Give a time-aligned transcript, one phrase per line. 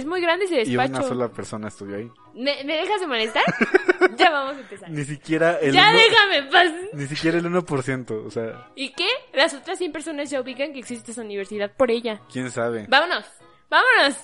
[0.00, 1.08] Es muy grande ese y una despacho.
[1.08, 2.10] sola persona estudió ahí.
[2.34, 3.42] ¿Me, me dejas de molestar?
[4.16, 4.88] ya vamos a empezar.
[4.90, 6.72] Ni siquiera el Ya uno- déjame paz.
[6.94, 9.08] ni siquiera el 1%, o sea, ¿Y qué?
[9.34, 12.22] Las otras 100 personas ya ubican que existe esa universidad por ella.
[12.32, 12.86] quién sabe.
[12.88, 13.26] Vámonos,
[13.68, 14.16] vámonos.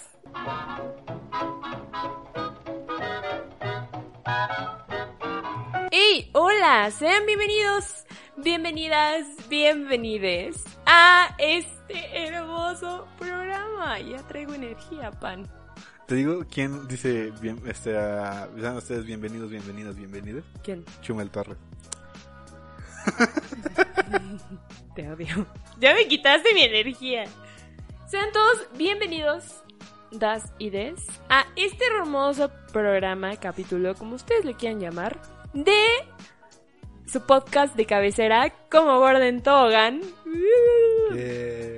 [5.90, 6.30] ¡Hey!
[6.32, 8.04] Hola, sean bienvenidos,
[8.36, 13.98] bienvenidas, bienvenides a este hermoso programa.
[14.00, 15.46] Ya traigo energía, pan.
[16.06, 20.44] Te digo quién dice bien este a- sean ustedes bienvenidos, bienvenidas, bienvenidas.
[20.62, 20.84] ¿Quién?
[21.02, 21.56] Chumel Torres.
[24.94, 25.46] Te odio.
[25.80, 27.24] Ya me quitaste mi energía.
[28.08, 29.62] Sean todos bienvenidos,
[30.12, 35.20] das y des, a este hermoso programa, capítulo, como ustedes le quieran llamar,
[35.54, 35.74] de
[37.06, 40.00] su podcast de cabecera, como Gordon Togan.
[41.14, 41.75] Yay.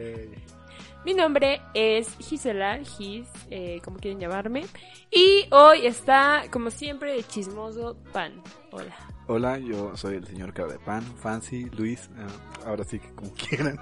[1.08, 4.66] Mi nombre es Gisela, Gis, eh, como quieren llamarme.
[5.10, 8.42] Y hoy está, como siempre, de chismoso pan.
[8.72, 8.94] Hola.
[9.26, 12.26] Hola, yo soy el señor Cara de Pan, Fancy, Luis, eh,
[12.66, 13.80] ahora sí que como quieran.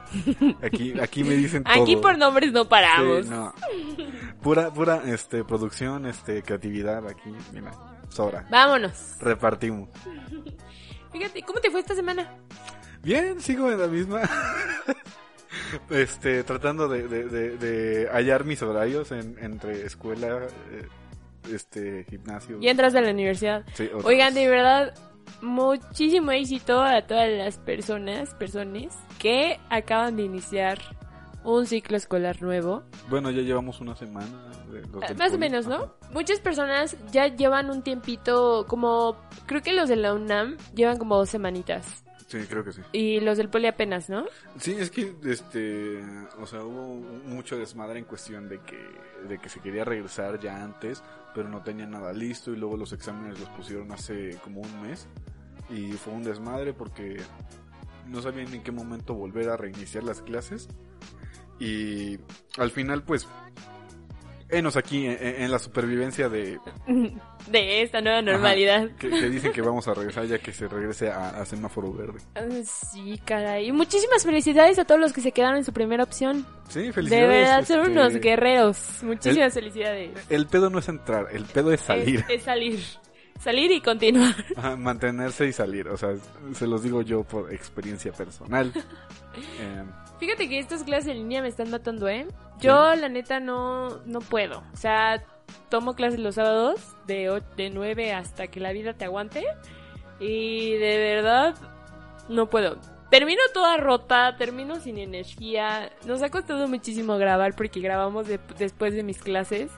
[0.62, 1.82] Aquí, aquí me dicen todo.
[1.82, 3.24] Aquí por nombres no paramos.
[3.26, 3.52] Sí, no.
[4.40, 7.72] Pura, pura, este, producción, este, creatividad aquí, mira,
[8.08, 8.46] sobra.
[8.52, 9.16] Vámonos.
[9.18, 9.88] Repartimos.
[11.10, 12.36] Fíjate, ¿cómo te fue esta semana?
[13.02, 14.22] Bien, sigo en la misma.
[15.90, 20.86] este, tratando de, de, de, de hallar mis horarios en, entre escuela, eh,
[21.52, 22.58] este, gimnasio.
[22.60, 23.64] Ya entras a la universidad.
[23.74, 24.94] Sí, Oigan, de verdad,
[25.42, 30.78] muchísimo éxito a todas las personas, personas que acaban de iniciar
[31.44, 32.82] un ciclo escolar nuevo.
[33.08, 34.50] Bueno, ya llevamos una semana.
[34.70, 35.76] de los Ah, Más o menos, ¿no?
[35.76, 35.92] Ajá.
[36.12, 41.16] Muchas personas ya llevan un tiempito, como creo que los de la UNAM llevan como
[41.16, 42.04] dos semanitas.
[42.26, 42.80] Sí, creo que sí.
[42.92, 44.26] Y los del Poli apenas, ¿no?
[44.58, 46.02] Sí, es que, este,
[46.40, 48.78] o sea, hubo mucho desmadre en cuestión de que,
[49.28, 52.92] de que se quería regresar ya antes, pero no tenía nada listo y luego los
[52.92, 55.06] exámenes los pusieron hace como un mes
[55.70, 57.16] y fue un desmadre porque
[58.06, 60.68] no sabían en qué momento volver a reiniciar las clases
[61.58, 62.18] y
[62.58, 63.28] al final pues,
[64.48, 66.58] enos aquí en, en la supervivencia de
[67.48, 68.90] De esta nueva normalidad.
[68.98, 72.18] que, que dicen que vamos a regresar ya que se regrese a, a semáforo verde.
[72.34, 73.70] Ah, Sí, caray.
[73.72, 76.44] Muchísimas felicidades a todos los que se quedaron en su primera opción.
[76.68, 77.28] Sí, De felicidades.
[77.28, 78.78] verdad, son este, unos guerreros.
[79.02, 80.10] Muchísimas felicidades.
[80.28, 82.20] El pedo no es entrar, el pedo es salir.
[82.28, 82.80] Es, es salir.
[83.38, 84.34] Salir y continuar.
[84.56, 86.14] Ajá, mantenerse y salir, o sea,
[86.54, 88.72] se los digo yo por experiencia personal.
[89.60, 89.84] Eh,
[90.18, 92.26] Fíjate que estas clases en línea me están matando, ¿eh?
[92.60, 94.62] Yo, la neta, no, no puedo.
[94.72, 95.22] O sea,
[95.68, 99.44] tomo clases los sábados de, de 9 hasta que la vida te aguante.
[100.18, 101.54] Y de verdad,
[102.28, 102.78] no puedo.
[103.10, 105.90] Termino toda rota, termino sin energía.
[106.06, 109.70] Nos ha costado muchísimo grabar porque grabamos de- después de mis clases.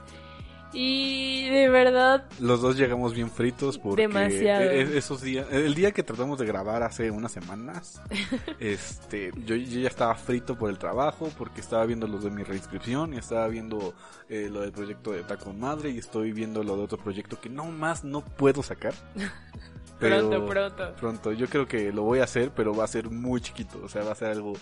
[0.71, 4.61] Y de verdad, los dos llegamos bien fritos porque Demasiado.
[4.61, 7.99] e- e- esos días, el día que tratamos de grabar hace unas semanas,
[8.59, 12.43] este, yo, yo ya estaba frito por el trabajo porque estaba viendo los de mi
[12.43, 13.95] reinscripción y estaba viendo
[14.29, 17.49] eh, lo del proyecto de Taco Madre y estoy viendo lo de otro proyecto que
[17.49, 18.93] no más no puedo sacar.
[19.99, 20.93] pronto, pronto.
[20.99, 23.89] Pronto, yo creo que lo voy a hacer, pero va a ser muy chiquito, o
[23.89, 24.53] sea, va a ser algo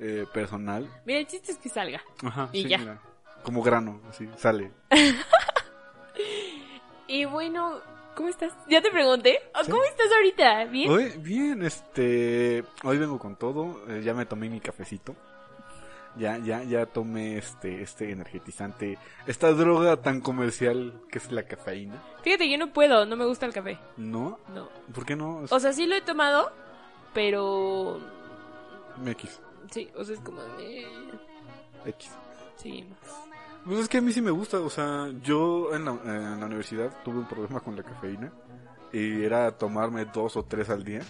[0.00, 0.86] eh, personal.
[1.06, 2.02] Mira, el chiste es que salga.
[2.22, 2.76] Ajá, Y sí, ya.
[2.78, 3.00] mira,
[3.42, 4.70] como grano, así, sale.
[7.08, 7.80] Y bueno,
[8.14, 8.52] ¿cómo estás?
[8.68, 9.38] Ya te pregunté.
[9.54, 9.70] ¿Oh, Sí.
[9.70, 10.64] ¿Cómo estás ahorita?
[10.66, 10.90] ¿Bien?
[10.90, 15.14] Hoy, bien, este, hoy vengo con todo, eh, ya me tomé mi cafecito.
[16.18, 18.96] Ya, ya, ya tomé este, este energetizante,
[19.26, 22.02] esta droga tan comercial que es la cafeína.
[22.22, 23.78] Fíjate, yo no puedo, no me gusta el café.
[23.98, 24.38] ¿No?
[24.54, 24.70] No.
[24.94, 25.44] ¿Por qué no?
[25.50, 26.50] O sea, sí lo he tomado,
[27.12, 28.00] pero...
[28.96, 29.40] MX,
[29.70, 30.40] Sí, o sea, es como...
[30.58, 30.86] eh,
[31.84, 32.10] X.
[32.56, 32.96] Sí, no.
[33.66, 36.46] Pues es que a mí sí me gusta, o sea, yo en la, en la
[36.46, 38.32] universidad tuve un problema con la cafeína
[38.92, 41.00] y era tomarme dos o tres al día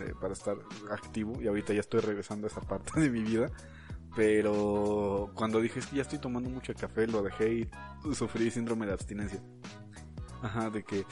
[0.00, 0.56] eh, para estar
[0.90, 3.50] activo y ahorita ya estoy regresando a esa parte de mi vida.
[4.16, 8.86] Pero cuando dije es que ya estoy tomando mucho café, lo dejé y sufrí síndrome
[8.86, 9.40] de abstinencia.
[10.42, 11.04] Ajá, de que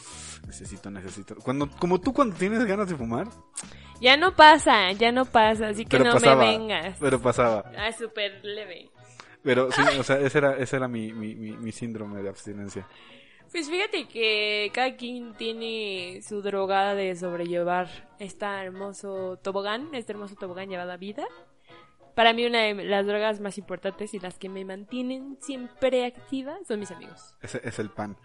[0.47, 1.37] necesito, necesito.
[1.37, 3.29] Cuando, como tú cuando tienes ganas de fumar,
[4.01, 6.45] Ya no pasa, ya no pasa, así que pero no pasaba.
[6.45, 6.97] me vengas.
[7.01, 7.71] Pero pasaba.
[7.77, 8.91] Ah, súper leve.
[9.47, 12.85] Pero sí, o sea, ese era, ese era mi, mi, mi, mi síndrome de abstinencia.
[13.53, 17.89] Pues fíjate que cada quien tiene su drogada de sobrellevar
[18.19, 21.25] este hermoso tobogán, este hermoso tobogán llevado a vida.
[22.17, 26.57] Para mí una de las drogas más importantes y las que me mantienen siempre activa
[26.67, 27.37] son mis amigos.
[27.41, 28.17] Ese es el pan.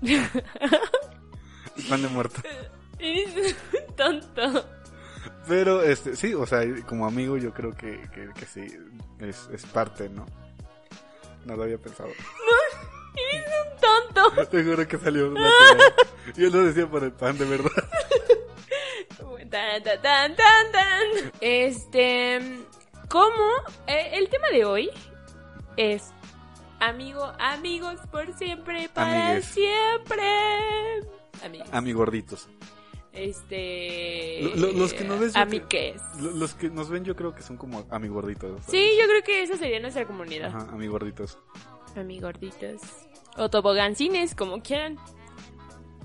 [1.90, 2.40] Pan de muerto.
[2.98, 3.54] Eres
[3.96, 4.64] tonto.
[5.48, 8.66] Pero, este, sí, o sea, como amigo yo creo que, que, que sí,
[9.18, 10.24] es, es parte, ¿no?
[11.44, 12.10] No lo había pensado.
[12.10, 13.80] Eres un
[14.14, 14.46] tonto.
[14.50, 15.48] Te juro que salió una.
[16.36, 17.70] Yo lo decía por el pan, de verdad.
[19.50, 21.32] Tan, tan, tan, tan, tan.
[21.42, 22.40] Este,
[23.08, 23.50] ¿cómo?
[23.86, 24.90] Eh, el tema de hoy
[25.76, 26.10] es
[26.80, 29.44] amigo, amigos por siempre, para Amigues.
[29.46, 31.02] siempre.
[31.44, 31.68] Amigos.
[31.70, 32.48] Amigorditos.
[33.12, 34.40] Este.
[34.42, 36.00] Lo- lo- los que nos ves, yo Amigues.
[36.20, 38.50] Lo- Los que nos ven yo creo que son como amigorditos.
[38.64, 38.70] ¿sabes?
[38.70, 40.48] Sí, yo creo que esa sería nuestra comunidad.
[40.48, 41.38] Ajá, amigorditos.
[41.94, 42.80] Amigorditos.
[43.36, 44.96] O tobogancines, como quieran.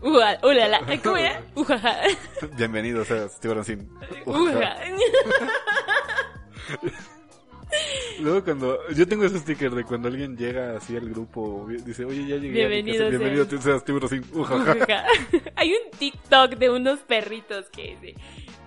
[0.02, 1.44] Uja, ulala, ¿cómo era?
[1.56, 2.02] Ujaja.
[2.58, 3.90] Bienvenidos a Tiburón Sin.
[8.20, 8.80] Luego cuando...
[8.90, 12.66] Yo tengo ese sticker de cuando alguien llega así al grupo, dice, oye, ya llegué.
[12.66, 13.60] a mi Bienvenido casa, Bienvenido seas.
[13.60, 14.24] a seas Tiburón Sin.
[15.56, 18.16] Hay un TikTok de unos perritos que dice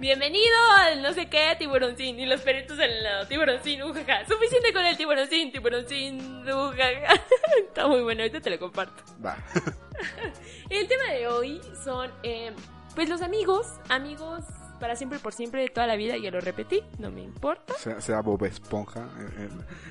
[0.00, 4.24] Bienvenido al no sé qué tiburoncín y los perritos al lado, tiburoncín, ujaja.
[4.26, 7.20] Suficiente con el tiburoncín, tiburoncín, ujaja.
[7.58, 9.02] Está muy bueno, ahorita te lo comparto.
[9.22, 9.36] Va.
[10.70, 12.50] El tema de hoy son, eh,
[12.94, 14.44] pues los amigos, amigos
[14.80, 17.74] para siempre y por siempre de toda la vida, ya lo repetí, no me importa.
[17.74, 19.00] sea, sea Bob Esponja.
[19.18, 19.48] eh, eh.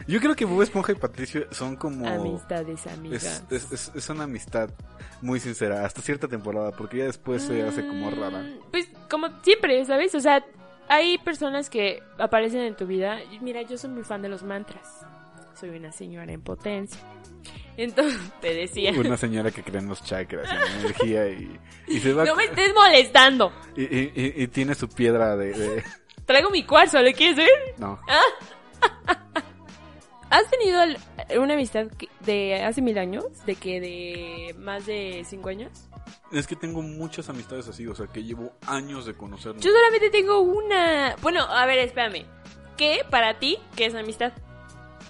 [0.07, 2.07] Yo creo que Bob Esponja y Patricio son como...
[2.07, 3.44] Amistades, amigas.
[3.50, 4.69] Es, es, es, es una amistad
[5.21, 8.39] muy sincera hasta cierta temporada, porque ya después se hace como rara.
[8.39, 10.15] Mm, Pues como siempre, ¿sabes?
[10.15, 10.44] O sea,
[10.88, 13.19] hay personas que aparecen en tu vida.
[13.41, 15.06] Mira, yo soy muy fan de los mantras.
[15.56, 17.00] Soy una señora en potencia.
[17.78, 22.00] Entonces, te decía, Una señora que cree en los chakras, en la energía y, y
[22.00, 22.25] se va...
[22.25, 23.51] no me estés molestando.
[23.75, 25.54] y, y- y- tiene su piedra de...
[25.54, 25.84] de-
[26.25, 27.50] Traigo mi cuarzo, ¿le quieres ver?
[27.78, 28.00] No,
[30.30, 30.80] ¿Has tenido
[31.42, 31.88] una amistad
[32.19, 33.25] de hace mil años?
[33.48, 35.72] ¿De que de más de cinco años?
[36.31, 39.63] es que tengo muchas amistades así, o sea, que llevo años de conocernos.
[39.63, 41.16] Yo solamente tengo una.
[41.24, 42.25] Bueno, a ver, espérame.
[42.78, 44.31] ¿Qué para ti qué es amistad?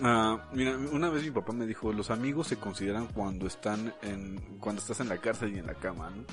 [0.02, 4.38] Ah, mira, una vez mi papá me dijo, los amigos se consideran cuando están en,
[4.60, 6.24] cuando estás en la cárcel y en la cama, ¿no?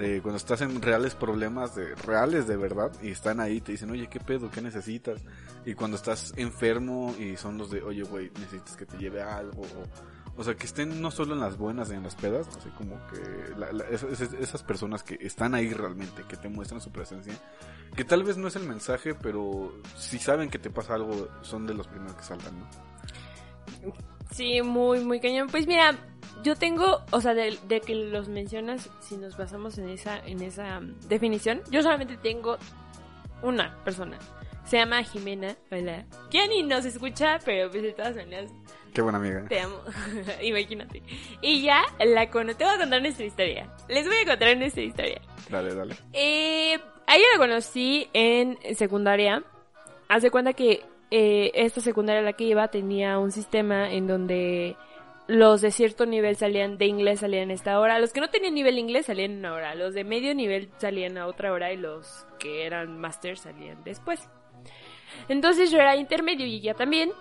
[0.00, 3.90] Eh, cuando estás en reales problemas de, reales de verdad y están ahí, te dicen,
[3.90, 4.50] oye, ¿qué pedo?
[4.50, 5.20] ¿Qué necesitas?
[5.66, 9.60] Y cuando estás enfermo y son los de, oye, güey, necesitas que te lleve algo.
[9.62, 12.70] O, o sea, que estén no solo en las buenas y en las pedas, así
[12.70, 16.80] como que la- la- esas, esas- esas personas que están ahí realmente, que te muestran
[16.80, 17.34] su presencia,
[17.94, 21.66] que tal vez no es el mensaje, pero si saben que te pasa algo, son
[21.66, 22.91] de los primeros que saltan, ¿no?
[24.32, 25.48] Sí, muy, muy cañón.
[25.50, 25.94] Pues mira,
[26.42, 30.42] yo tengo, o sea, de, de que los mencionas, si nos basamos en esa, en
[30.42, 32.56] esa mm, definición, yo solamente tengo
[33.42, 34.18] una persona.
[34.64, 36.06] Se llama Jimena, hola.
[36.30, 38.50] Que ni nos escucha, pero pues de todas maneras
[38.94, 39.44] Qué buena amiga.
[39.48, 39.78] te amo.
[40.42, 41.02] Imagínate.
[41.40, 42.58] Y ya la conozco.
[42.58, 43.70] Te voy a contar nuestra historia.
[43.88, 45.20] Les voy a contar nuestra historia.
[45.50, 45.96] Dale, dale.
[46.12, 49.42] Eh, a ella la conocí en secundaria.
[50.08, 50.84] Haz de cuenta que
[51.14, 54.78] eh, esta secundaria a la que iba tenía un sistema en donde
[55.26, 57.98] los de cierto nivel salían de inglés salían a esta hora.
[57.98, 59.74] Los que no tenían nivel inglés salían en una hora.
[59.74, 64.26] Los de medio nivel salían a otra hora y los que eran máster salían después.
[65.28, 67.12] Entonces yo era intermedio y ella también.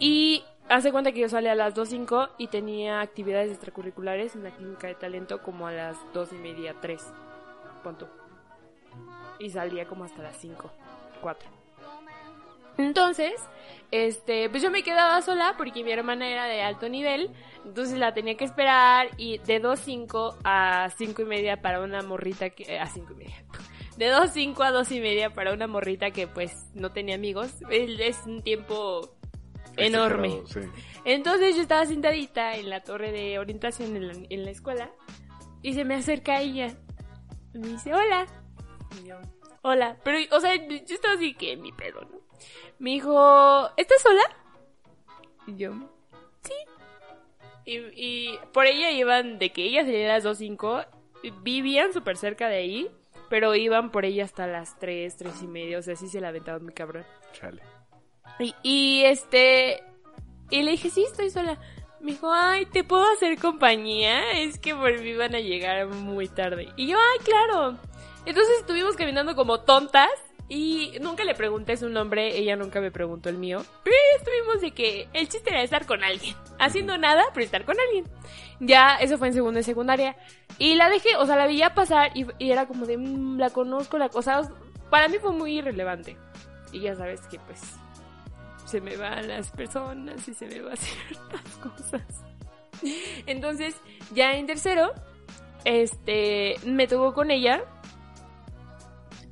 [0.00, 4.50] Y hace cuenta que yo salía a las 2.05 y tenía actividades extracurriculares en la
[4.50, 7.00] clínica de talento como a las 2 y media, 3.
[7.84, 8.08] Punto.
[9.38, 10.72] Y salía como hasta las 5,
[11.22, 11.57] 4.
[12.78, 13.34] Entonces,
[13.90, 17.30] este, pues yo me quedaba sola porque mi hermana era de alto nivel,
[17.64, 22.50] entonces la tenía que esperar y de 2.05 a 5 y media para una morrita
[22.50, 23.44] que, eh, a 5 y media.
[23.96, 27.52] De 2.05 a 2 y media para una morrita que pues no tenía amigos.
[27.68, 29.16] Es, es un tiempo
[29.76, 30.42] enorme.
[30.46, 30.60] Sí.
[31.04, 34.92] Entonces yo estaba sentadita en la torre de orientación en la, en la escuela
[35.62, 36.76] y se me acerca ella.
[37.54, 38.26] Y me dice, hola.
[39.02, 39.16] Y yo,
[39.68, 39.96] hola.
[40.04, 42.20] Pero, o sea, yo estaba así que mi pedo, ¿no?
[42.78, 44.22] Me dijo, ¿estás sola?
[45.46, 45.72] Y yo,
[46.42, 46.54] sí.
[47.64, 50.86] Y, y por ella iban de que ella salía a las 2.05,
[51.42, 52.90] vivían súper cerca de ahí,
[53.28, 56.28] pero iban por ella hasta las 3, 3 y media, o sea, sí se la
[56.28, 57.04] aventaban muy cabrón.
[57.32, 57.62] Chale.
[58.38, 59.82] Y, y, este.
[60.50, 61.58] Y le dije, sí, estoy sola.
[62.00, 64.32] Me dijo, ay, ¿te puedo hacer compañía?
[64.32, 66.68] Es que por mí van a llegar muy tarde.
[66.76, 67.76] Y yo, ay, claro.
[68.28, 70.10] Entonces estuvimos caminando como tontas.
[70.50, 73.62] Y nunca le pregunté su nombre, ella nunca me preguntó el mío.
[73.84, 76.34] Pero estuvimos de que el chiste era estar con alguien.
[76.58, 78.06] Haciendo nada, pero estar con alguien.
[78.58, 80.16] Ya, eso fue en segundo y secundaria.
[80.58, 83.50] Y la dejé, o sea, la veía pasar y, y era como de, "Mm, la
[83.50, 84.50] conozco, la cosa.
[84.90, 86.16] Para mí fue muy irrelevante.
[86.72, 87.60] Y ya sabes que pues
[88.64, 92.24] se me van las personas y se me van ciertas cosas.
[93.26, 93.74] Entonces,
[94.14, 94.92] ya en tercero,
[95.64, 97.62] este, me tocó con ella.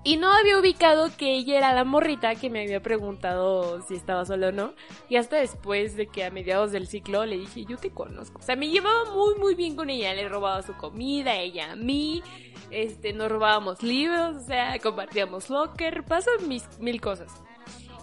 [0.06, 4.24] Y no había ubicado que ella era la morrita que me había preguntado si estaba
[4.24, 4.72] sola o no.
[5.08, 8.38] Y hasta después de que a mediados del ciclo le dije, yo te conozco.
[8.38, 10.14] O sea, me llevaba muy, muy bien con ella.
[10.14, 12.22] Le robaba su comida, ella a mí.
[12.70, 16.04] Este, nos robábamos libros, o sea, compartíamos locker.
[16.04, 17.42] Pasan mis mil cosas.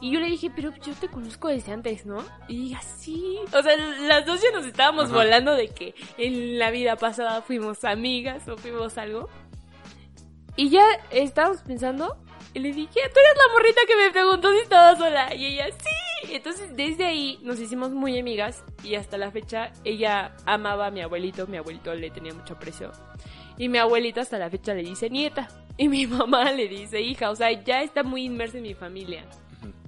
[0.02, 2.22] Y yo le dije, pero yo te conozco desde antes, ¿no?
[2.50, 3.38] Y ella, sí.
[3.54, 5.14] O sea, las dos ya nos estábamos Ajá.
[5.14, 9.30] volando de que en la vida pasada fuimos amigas o fuimos algo.
[10.56, 12.18] Y ya estábamos pensando,
[12.54, 15.34] y le dije, tú eres la morrita que me preguntó si estaba sola.
[15.34, 16.34] Y ella, sí.
[16.34, 21.02] Entonces, desde ahí nos hicimos muy amigas y hasta la fecha ella amaba a mi
[21.02, 22.92] abuelito, mi abuelito le tenía mucho aprecio.
[23.58, 25.48] Y mi abuelita hasta la fecha le dice nieta.
[25.78, 27.32] Y mi mamá le dice hija.
[27.32, 29.26] O sea, ya está muy inmersa en mi familia.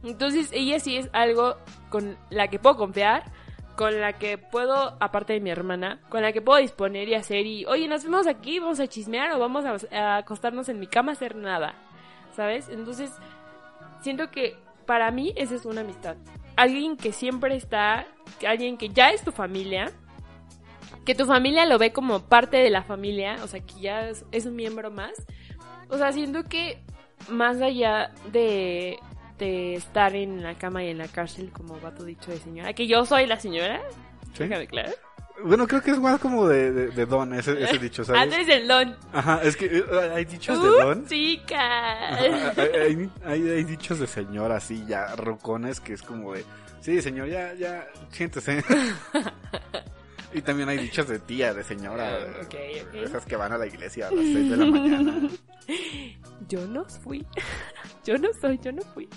[0.04, 1.58] Entonces, ella sí es algo
[1.90, 3.32] con la que puedo confiar,
[3.75, 7.46] con la que puedo, aparte de mi hermana, con la que puedo disponer y hacer
[7.46, 11.12] y, oye, nos vemos aquí, vamos a chismear o vamos a, acostarnos en mi cama
[11.12, 11.75] a hacer nada,
[12.36, 12.70] ¿sabes?
[12.70, 13.12] Entonces,
[14.01, 14.55] siento que
[14.86, 16.15] para mí esa es una amistad.
[16.55, 18.08] Alguien que siempre está,
[18.48, 19.91] alguien que ya es tu familia,
[21.05, 24.25] que tu familia lo ve como parte de la familia, o sea, que ya es,
[24.32, 25.13] es un miembro más.
[25.89, 26.82] O sea, siento que
[27.29, 28.98] más allá de,
[29.38, 32.88] de estar en la cama y en la cárcel, como vato dicho de señora, que
[32.88, 33.82] yo soy la señora,
[34.34, 34.44] Sí.
[34.44, 34.92] déjame claro.
[35.44, 38.22] Bueno, creo que es más como de, de, de don ese, ese dicho, ¿sabes?
[38.22, 38.96] Antes del don.
[39.12, 41.06] Ajá, es que eh, hay dichos de Uh, don.
[41.08, 42.10] chica.
[42.10, 46.46] Ajá, hay, hay- hay- dichos de señor así, ya rocones, que es como de,
[46.80, 48.63] sí, señor, ya, ya, siéntese.
[50.34, 52.56] y también hay dichos de tía, de señora, Ah, ok,
[52.88, 52.96] ok.
[52.96, 55.30] esas que van a la iglesia a las 6 de la mañana.
[56.48, 57.25] Yo no fui.
[58.12, 59.10] Yo no soy, yo no fui.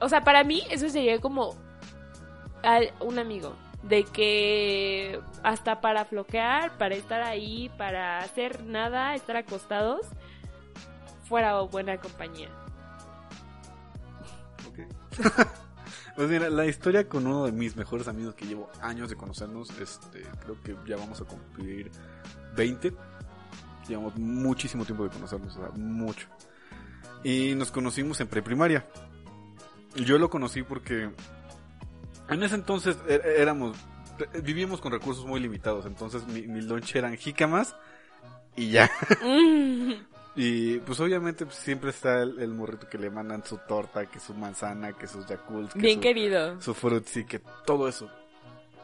[0.00, 1.56] O sea, para mí eso sería como
[2.62, 3.54] al- un amigo.
[3.82, 10.06] De que hasta para floquear, para estar ahí, para hacer nada, estar acostados,
[11.24, 12.50] fuera buena compañía.
[14.68, 14.80] Ok.
[16.16, 19.70] Pues mira, la historia con uno de mis mejores amigos que llevo años de conocernos,
[19.80, 21.90] este, creo que ya vamos a cumplir
[22.56, 22.92] 20.
[23.88, 26.26] Llevamos muchísimo tiempo de conocernos, o sea, mucho.
[27.24, 28.86] Y nos conocimos en preprimaria.
[29.96, 31.10] Yo lo conocí porque
[32.28, 33.76] en ese entonces é- éramos,
[34.42, 37.74] vivíamos con recursos muy limitados, entonces mi, mi lunch eran jícamas
[38.56, 38.90] y ya.
[40.36, 44.20] Y pues obviamente pues, siempre está el, el morrito que le mandan su torta, que
[44.20, 46.60] su manzana, que sus Yakult, que Bien su, querido.
[46.62, 48.08] su frutzi, que todo eso.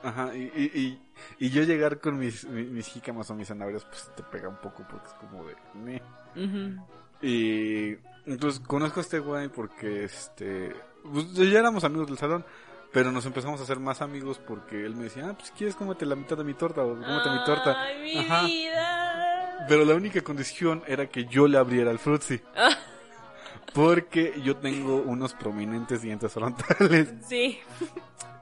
[0.03, 0.81] Ajá, y, y,
[1.39, 4.49] y, y yo llegar con mis, mis, mis jícamas o mis zanahorias, pues te pega
[4.49, 5.55] un poco porque es como de...
[5.75, 6.03] "Meh".
[6.35, 6.85] Ujú.
[7.23, 7.97] Y
[8.27, 10.75] entonces conozco a este güey porque este...
[11.03, 12.45] Pues, ya éramos amigos del salón,
[12.93, 16.07] pero nos empezamos a hacer más amigos porque él me decía, ah, pues quieres cómete
[16.07, 17.81] la mitad de mi torta o cómete mi torta.
[17.81, 18.43] Ay, mi Ajá.
[18.45, 19.67] vida.
[19.69, 22.41] Pero la única condición era que yo le abriera el frutzi.
[23.75, 27.13] Porque yo tengo unos prominentes dientes frontales.
[27.29, 27.59] Sí.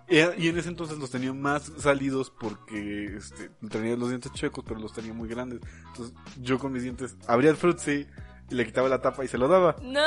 [0.06, 4.62] Y y en ese entonces los tenía más salidos porque este, tenía los dientes chuecos,
[4.68, 5.60] pero los tenía muy grandes.
[5.88, 8.06] Entonces yo con mis dientes abría el frutzi
[8.50, 9.76] y le quitaba la tapa y se lo daba.
[9.82, 10.00] No.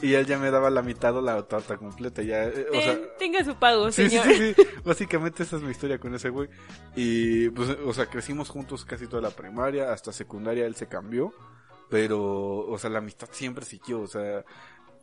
[0.00, 2.22] Y él ya me daba la mitad o la torta completa.
[2.22, 4.26] Ya, eh, o sea, Ten- tenga su pago, Sí, sí, señor.
[4.36, 4.62] sí, sí.
[4.84, 6.48] Básicamente esa es mi historia con ese güey.
[6.94, 11.32] Y pues, o sea, crecimos juntos casi toda la primaria, hasta secundaria él se cambió.
[11.90, 12.20] Pero,
[12.66, 14.00] o sea, la amistad siempre siguió.
[14.02, 14.44] O sea,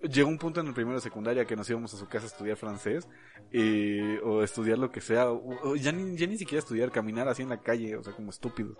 [0.01, 2.27] llegó un punto en el primero de secundaria que nos íbamos a su casa a
[2.27, 3.07] estudiar francés.
[3.51, 5.29] eh, o estudiar lo que sea.
[5.31, 8.13] O, o ya, ni, ya ni siquiera estudiar, caminar así en la calle, o sea,
[8.13, 8.77] como estúpidos.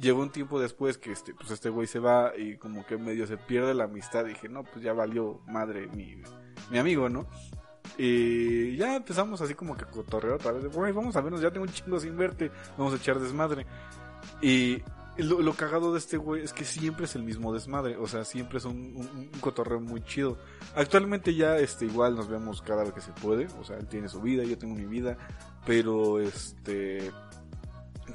[0.00, 3.26] Llegó un tiempo después que este, pues este güey se va y como que medio
[3.26, 4.24] se pierde la amistad.
[4.24, 6.22] Dije, no, pues ya valió madre mi,
[6.70, 7.26] mi amigo, ¿no?
[7.98, 10.66] Y ya empezamos así como que a cotorrear otra vez.
[10.72, 12.50] Güey, vamos a vernos, ya tengo un chingo sin verte.
[12.78, 13.66] Vamos a echar desmadre.
[14.40, 14.82] Y
[15.18, 17.96] lo, lo cagado de este güey es que siempre es el mismo desmadre.
[17.98, 20.38] O sea, siempre es un, un- un cotorreo muy chido.
[20.74, 23.48] Actualmente ya este igual nos vemos cada vez que se puede.
[23.60, 25.18] O sea, él tiene su vida, yo tengo mi vida.
[25.66, 27.10] Pero este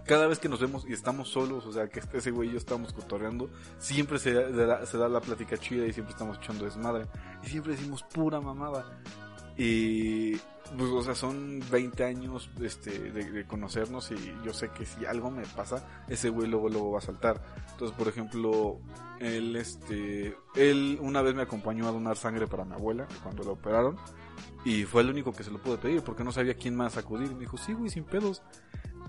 [0.03, 2.57] cada vez que nos vemos y estamos solos, o sea, que ese güey y yo
[2.57, 7.05] estamos cotorreando, siempre se da, se da la plática chida y siempre estamos echando desmadre.
[7.43, 9.01] Y siempre decimos pura mamada.
[9.57, 10.35] Y,
[10.77, 15.05] pues, o sea, son 20 años este, de, de conocernos y yo sé que si
[15.05, 17.41] algo me pasa, ese güey luego, luego va a saltar.
[17.71, 18.79] Entonces, por ejemplo,
[19.19, 23.51] él, este, él una vez me acompañó a donar sangre para mi abuela cuando la
[23.51, 23.97] operaron.
[24.65, 27.31] Y fue el único que se lo pude pedir porque no sabía quién más acudir.
[27.33, 28.41] Me dijo, sí, güey, sin pedos.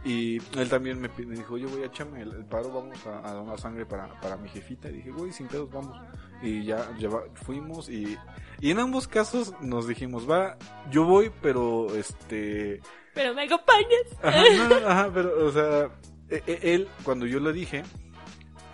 [0.05, 3.33] Y él también me, dijo, yo voy a echarme el, el paro, vamos a, a
[3.33, 4.89] donar sangre para, para mi jefita.
[4.89, 5.99] Y dije, güey, sin pedos, vamos.
[6.43, 8.17] Y ya lleva- fuimos y,
[8.61, 10.57] y en ambos casos nos dijimos, va,
[10.91, 12.81] yo voy, pero este...
[13.15, 14.05] Pero me acompañas.
[14.23, 15.91] Ajá, no, no, ajá, pero, o sea,
[16.29, 17.83] e- e- él, cuando yo le dije,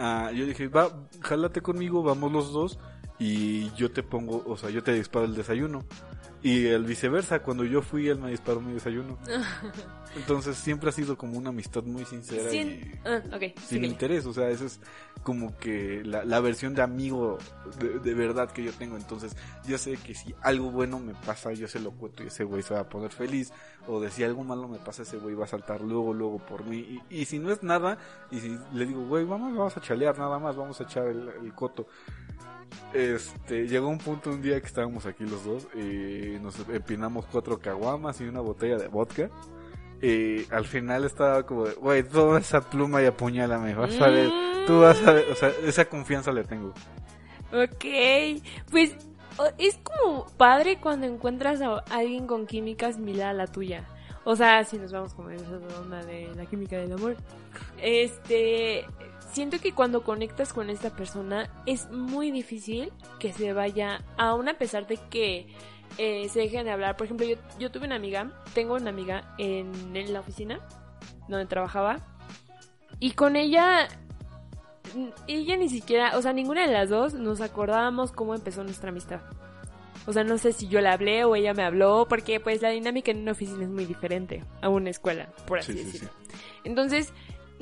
[0.01, 2.79] ah, yo dije, va, jálate conmigo, vamos los dos.
[3.21, 5.85] y yo te pongo, o sea, yo te disparo el desayuno.
[6.43, 9.17] Y el viceversa, cuando yo fui, él me disparó mi desayuno.
[10.17, 13.23] Entonces siempre ha sido como una amistad muy sincera Sin, y ah,
[13.65, 14.27] sin interés.
[14.27, 14.81] O sea, esa es
[15.23, 17.39] como que la, la versión de amigo
[17.79, 18.97] de, de verdad que yo tengo.
[18.97, 22.43] Entonces yo sé que si algo bueno me pasa, yo se lo cuento y ese
[22.45, 23.53] güey se va a poner feliz.
[23.87, 26.65] O de si algo malo me pasa, ese güey va a saltar luego, luego por
[26.65, 27.01] mí.
[27.09, 27.99] Y, y si no es nada,
[28.33, 31.29] y si le digo, güey, vamos, vamos a chalear nada más, vamos a echar el,
[31.29, 31.87] el coto.
[32.93, 37.59] Este, llegó un punto un día que estábamos aquí los dos y nos empinamos cuatro
[37.59, 39.31] caguamas y una botella de vodka.
[40.01, 44.31] Y al final estaba como, de, güey, toma esa pluma y apuñálame, vas a ver,
[44.67, 46.75] tú vas a ver, o sea, esa confianza le tengo.
[47.53, 47.85] Ok,
[48.71, 48.97] pues
[49.59, 53.87] es como padre cuando encuentras a alguien con química similar a la tuya.
[54.25, 57.17] O sea, si nos vamos como en esa onda de la química del amor.
[57.81, 58.85] Este,
[59.33, 64.59] siento que cuando conectas con esta persona es muy difícil que se vaya, aún a
[64.59, 65.47] pesar de que
[65.99, 66.97] eh, se dejen de hablar.
[66.97, 70.61] Por ejemplo, yo, yo tuve una amiga, tengo una amiga en, en la oficina
[71.29, 71.99] donde trabajaba.
[73.01, 73.89] Y con ella
[74.95, 78.91] mm, ella ni siquiera, o sea, ninguna de las dos nos acordábamos cómo empezó nuestra
[78.91, 79.21] amistad.
[80.07, 82.71] O sea, no sé si yo le hablé o ella me habló, porque pues la
[82.71, 86.11] dinámica en una oficina es muy diferente a una escuela, por así Sí, sí, decirlo.
[86.65, 87.13] Entonces,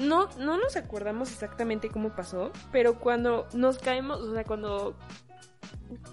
[0.01, 4.97] no, no nos acordamos exactamente cómo pasó, pero cuando nos caemos, o sea, cuando...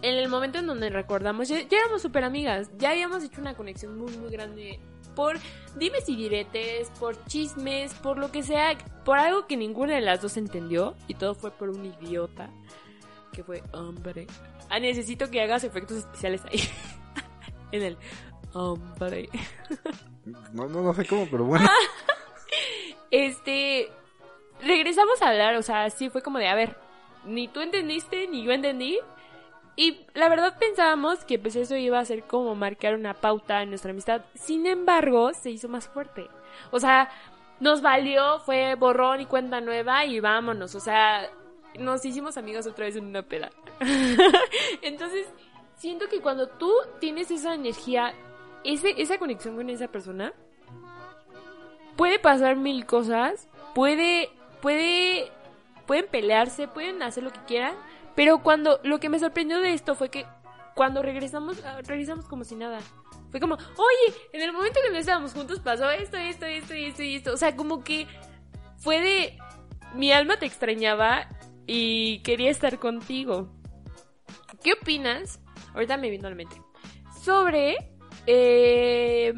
[0.01, 3.56] En el momento en donde recordamos, ya, ya éramos súper amigas, ya habíamos hecho una
[3.56, 4.79] conexión muy, muy grande
[5.15, 5.39] por
[5.75, 10.22] dimes y diretes, por chismes, por lo que sea, por algo que ninguna de las
[10.22, 12.51] dos entendió y todo fue por un idiota
[13.34, 14.27] que fue hombre.
[14.70, 16.60] Ah, necesito que hagas efectos especiales ahí.
[17.72, 17.98] en el
[18.53, 19.29] hombre.
[20.53, 21.67] No, no, no sé cómo, pero bueno.
[23.12, 23.90] Este,
[24.62, 26.76] regresamos a hablar, o sea, sí fue como de, a ver,
[27.26, 29.00] ni tú entendiste, ni yo entendí.
[29.76, 33.70] Y la verdad pensábamos que pues eso iba a ser como marcar una pauta en
[33.70, 34.22] nuestra amistad.
[34.34, 36.28] Sin embargo, se hizo más fuerte.
[36.72, 37.12] O sea,
[37.60, 40.74] nos valió, fue borrón y cuenta nueva y vámonos.
[40.74, 41.30] O sea,
[41.78, 43.51] nos hicimos amigos otra vez en una peda.
[44.81, 45.27] Entonces,
[45.75, 48.14] siento que cuando tú tienes esa energía,
[48.64, 50.34] ese, esa conexión con esa persona,
[51.98, 54.29] puede pasar mil cosas, puede,
[54.62, 55.31] puede,
[55.86, 57.75] pueden pelearse, pueden hacer lo que quieran,
[58.16, 60.25] pero cuando, lo que me sorprendió de esto fue que
[60.75, 62.79] cuando regresamos, ah, regresamos como si nada.
[63.31, 67.03] Fue como, oye, en el momento que no estábamos juntos pasó esto, esto, esto esto
[67.03, 67.33] y esto.
[67.33, 68.07] O sea, como que
[68.77, 69.38] fue de,
[69.96, 71.27] mi alma te extrañaba
[71.66, 73.50] y quería estar contigo.
[74.64, 75.40] ¿Qué opinas?
[75.74, 76.62] Ahorita me vino a la mente.
[77.22, 77.75] Sobre,
[78.25, 79.33] eh,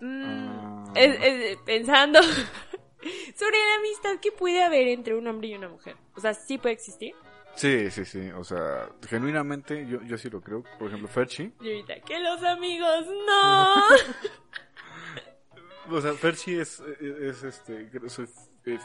[0.00, 0.45] mm.
[0.96, 1.18] Es-
[1.52, 5.96] es- pensando sobre la amistad que puede haber entre un hombre y una mujer.
[6.14, 7.14] O sea, sí puede existir.
[7.54, 8.30] Sí, sí, sí.
[8.32, 10.62] O sea, genuinamente yo, yo sí lo creo.
[10.78, 11.52] Por ejemplo, Ferchi.
[11.60, 13.74] Y ahorita, que los amigos no.
[15.88, 18.26] O sea, Ferchi es, es este, soy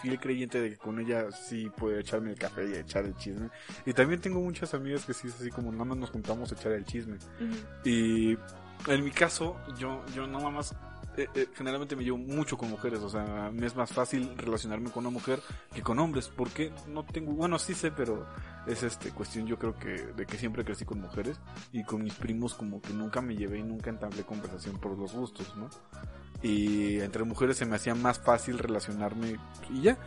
[0.03, 3.49] fiel creyente de que con ella sí puedo echarme el café y echar el chisme.
[3.87, 6.55] Y también tengo muchas amigas que sí es así como nada más nos juntamos a
[6.55, 7.17] echar el chisme.
[7.83, 8.37] Y
[8.87, 10.75] en mi caso, yo, yo nada más,
[11.17, 14.91] eh, eh, generalmente me llevo mucho con mujeres, o sea, me es más fácil relacionarme
[14.91, 15.39] con una mujer
[15.73, 18.25] que con hombres, porque no tengo, bueno, sí sé, pero
[18.65, 21.39] es este cuestión yo creo que de que siempre crecí con mujeres
[21.73, 25.13] y con mis primos como que nunca me llevé y nunca entablé conversación por los
[25.13, 25.69] gustos, ¿no?
[26.41, 29.37] Y entre mujeres se me hacía más fácil relacionarme
[29.69, 29.97] y ya.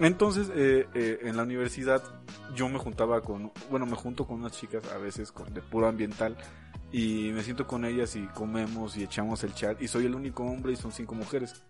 [0.00, 2.02] Entonces, eh, eh, en la universidad
[2.54, 5.88] yo me juntaba con, bueno, me junto con unas chicas a veces con, de puro
[5.88, 6.36] ambiental
[6.96, 10.44] y me siento con ellas y comemos y echamos el chat y soy el único
[10.44, 11.64] hombre y son cinco mujeres.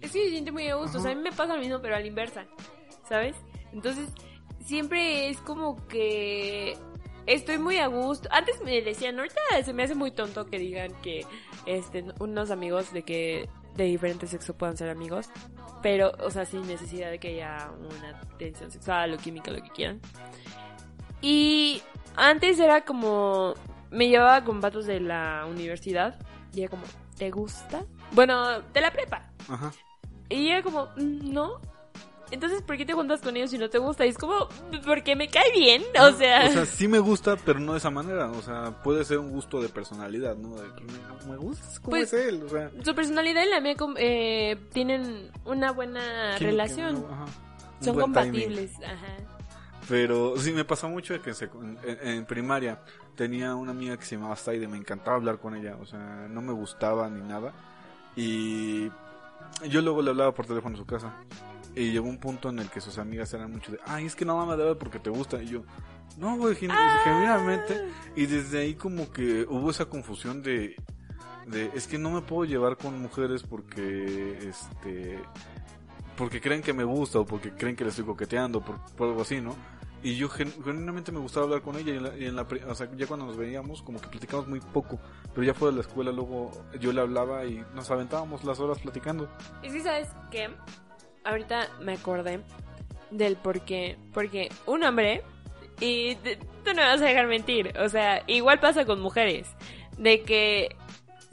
[0.00, 0.96] Es que se siente muy a gusto.
[0.96, 2.46] O sea, a mí me pasa lo mismo, pero a la inversa.
[3.06, 3.36] ¿Sabes?
[3.74, 4.08] Entonces,
[4.64, 6.78] siempre es como que
[7.26, 8.26] estoy muy a gusto.
[8.32, 11.26] Antes me decían, ahorita se me hace muy tonto que digan que
[11.66, 15.28] este unos amigos de que de diferente sexo puedan ser amigos.
[15.82, 19.68] Pero, o sea, sin necesidad de que haya una tensión sexual o química, lo que
[19.68, 20.00] quieran.
[21.20, 21.82] Y
[22.16, 23.52] antes era como.
[23.90, 26.18] Me llevaba con vatos de la universidad.
[26.54, 26.84] Y era como,
[27.16, 27.84] ¿te gusta?
[28.12, 29.30] Bueno, de la prepa.
[29.48, 29.72] Ajá.
[30.28, 31.60] Y era como, "Mm, no.
[32.30, 34.04] Entonces, ¿por qué te juntas con ellos si no te gusta?
[34.04, 34.48] Y es como,
[34.84, 35.82] porque me cae bien.
[35.98, 38.30] O sea, O sea, sí me gusta, pero no de esa manera.
[38.30, 40.54] O sea, puede ser un gusto de personalidad, ¿no?
[40.56, 42.42] De que me, me gusta cómo Pues, es él.
[42.44, 47.06] O sea, su personalidad y la mía eh, tienen una buena relación.
[47.10, 47.24] Ajá.
[47.80, 48.32] Un Son buen timing.
[48.32, 48.72] compatibles.
[48.84, 49.37] Ajá.
[49.88, 52.82] Pero sí me pasa mucho de que en, en- en primaria
[53.16, 56.42] tenía una amiga que se llamaba Saide, me encantaba hablar con ella, o sea, no
[56.42, 57.52] me gustaba ni nada.
[58.16, 58.88] Y
[59.68, 61.14] yo luego le hablaba por teléfono a su casa.
[61.74, 64.24] Y llegó un punto en el que sus amigas eran mucho de, ay, es que
[64.24, 65.40] no mames, de porque te gusta.
[65.42, 65.62] Y yo,
[66.18, 67.00] no, güey, Ah.
[67.04, 67.88] genuinamente.
[68.16, 70.74] Y desde ahí como que hubo esa confusión de,
[71.46, 75.18] de, es que no me puedo llevar con mujeres porque, este,
[76.16, 79.22] porque creen que me gusta o porque creen que le estoy coqueteando, por, por algo
[79.22, 79.54] así, ¿no?
[80.02, 82.46] Y yo gen- genuinamente me gustaba hablar con ella y en la, y en la
[82.68, 85.00] o sea, ya cuando nos veíamos como que platicamos muy poco,
[85.34, 88.78] pero ya fuera de la escuela luego yo le hablaba y nos aventábamos las horas
[88.78, 89.28] platicando.
[89.62, 90.50] Y sí, ¿sabes qué?
[91.24, 92.40] Ahorita me acordé
[93.10, 93.98] del por qué.
[94.14, 95.22] Porque un hombre,
[95.80, 99.48] y t- tú no me vas a dejar mentir, o sea, igual pasa con mujeres,
[99.98, 100.76] de que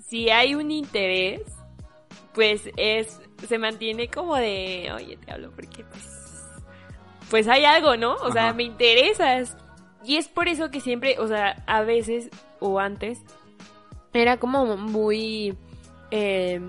[0.07, 1.41] si hay un interés,
[2.33, 6.14] pues es, se mantiene como de, oye, te hablo porque pues,
[7.29, 8.15] pues hay algo, ¿no?
[8.15, 9.57] O sea, me interesas.
[10.03, 13.21] Y es por eso que siempre, o sea, a veces o antes,
[14.13, 15.57] era como muy...
[16.11, 16.61] eh,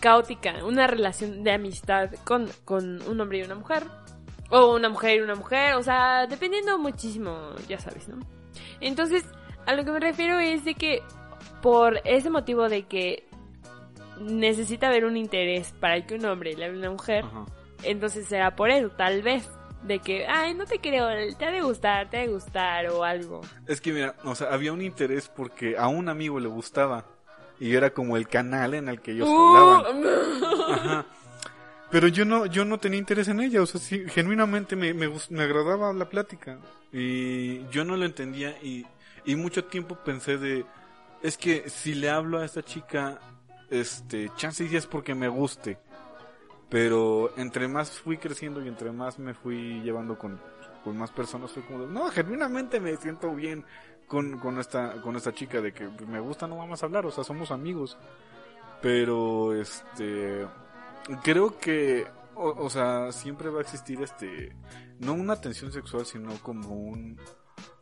[0.00, 3.84] caótica, una relación de amistad con, con un hombre y una mujer.
[4.50, 8.18] O una mujer y una mujer, o sea, dependiendo muchísimo, ya sabes, ¿no?
[8.80, 9.24] Entonces,
[9.64, 11.02] a lo que me refiero es de que
[11.62, 13.26] por ese motivo de que
[14.20, 17.46] necesita haber un interés para que un hombre le hable a una mujer, Ajá.
[17.82, 19.48] entonces será por eso, tal vez.
[19.84, 23.04] De que, ay, no te creo, te ha de gustar, te ha de gustar o
[23.04, 23.42] algo.
[23.66, 27.04] Es que mira, o sea, había un interés porque a un amigo le gustaba
[27.60, 30.04] y era como el canal en el que ellos hablaban.
[30.04, 31.06] Uh, Ajá.
[31.90, 35.08] Pero yo no, yo no tenía interés en ella, o sea, sí, genuinamente me, me,
[35.28, 36.58] me agradaba la plática
[36.92, 38.84] y yo no lo entendía y,
[39.24, 40.64] y mucho tiempo pensé de,
[41.22, 43.20] es que si le hablo a esta chica,
[43.70, 45.78] este, chance y es porque me guste,
[46.74, 50.40] pero entre más fui creciendo y entre más me fui llevando con,
[50.82, 53.64] con más personas fue como, no, genuinamente me siento bien
[54.08, 57.12] con, con esta, con esta chica de que me gusta no vamos a hablar, o
[57.12, 57.96] sea, somos amigos,
[58.82, 60.48] pero este
[61.22, 64.56] creo que o, o sea siempre va a existir este
[64.98, 67.20] no una tensión sexual sino como un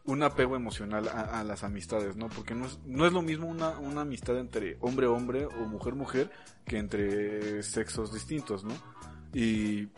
[0.04, 3.46] un apego emocional a, a las amistades no porque no es, no es lo mismo
[3.46, 6.30] una, una amistad entre hombre hombre o mujer mujer
[6.64, 8.74] que entre sexos distintos no
[9.32, 9.88] y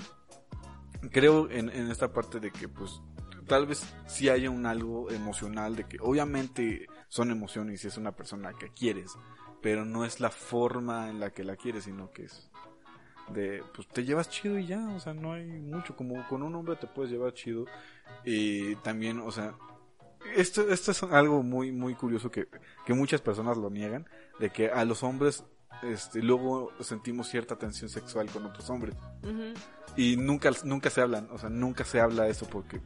[1.11, 3.01] creo en, en esta parte de que pues
[3.47, 8.13] tal vez sí haya un algo emocional de que obviamente son emociones y es una
[8.13, 9.13] persona que quieres
[9.63, 12.51] pero no es la forma en la que la quieres sino que es
[13.33, 16.55] de pues te llevas chido y ya o sea no hay mucho como con un
[16.55, 17.65] hombre te puedes llevar chido
[18.23, 19.55] y también o sea
[20.37, 22.49] esto esto es algo muy muy curioso que,
[22.87, 24.07] que muchas personas lo niegan
[24.39, 25.45] de que a los hombres
[25.83, 28.95] este luego sentimos cierta tensión sexual con otros hombres.
[29.97, 32.81] Y nunca nunca se hablan o sea nunca se habla eso porque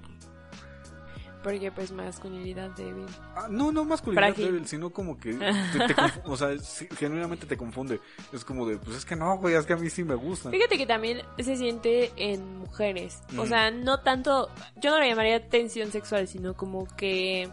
[1.43, 3.07] Porque pues masculinidad débil.
[3.37, 4.47] Ah, no, no masculinidad Frágil.
[4.47, 5.39] débil, sino como que te,
[5.95, 8.01] te o sea, sí, genuinamente te confunde.
[8.33, 10.51] Es como de, pues es que no, güey, es que a mí sí me gusta.
[10.51, 13.21] Fíjate que también se siente en mujeres.
[13.37, 13.47] O Mm.
[13.49, 17.49] sea, no tanto, yo no lo llamaría tensión sexual, sino como que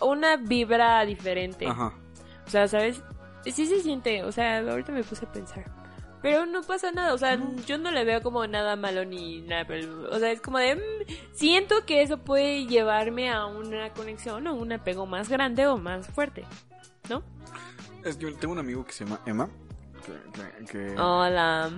[0.00, 1.66] una vibra diferente.
[1.66, 1.92] Ajá.
[2.46, 3.02] O sea, ¿sabes?
[3.44, 5.64] Sí se siente, o sea, ahorita me puse a pensar.
[6.22, 9.64] Pero no pasa nada, o sea, yo no le veo como nada malo ni nada,
[9.66, 10.80] pero, o sea, es como de, mm,
[11.32, 16.06] siento que eso puede llevarme a una conexión o un apego más grande o más
[16.08, 16.44] fuerte,
[17.08, 17.22] ¿no?
[18.04, 19.48] Es que yo tengo un amigo que se llama Emma.
[20.04, 21.70] Que, que, que- Hola.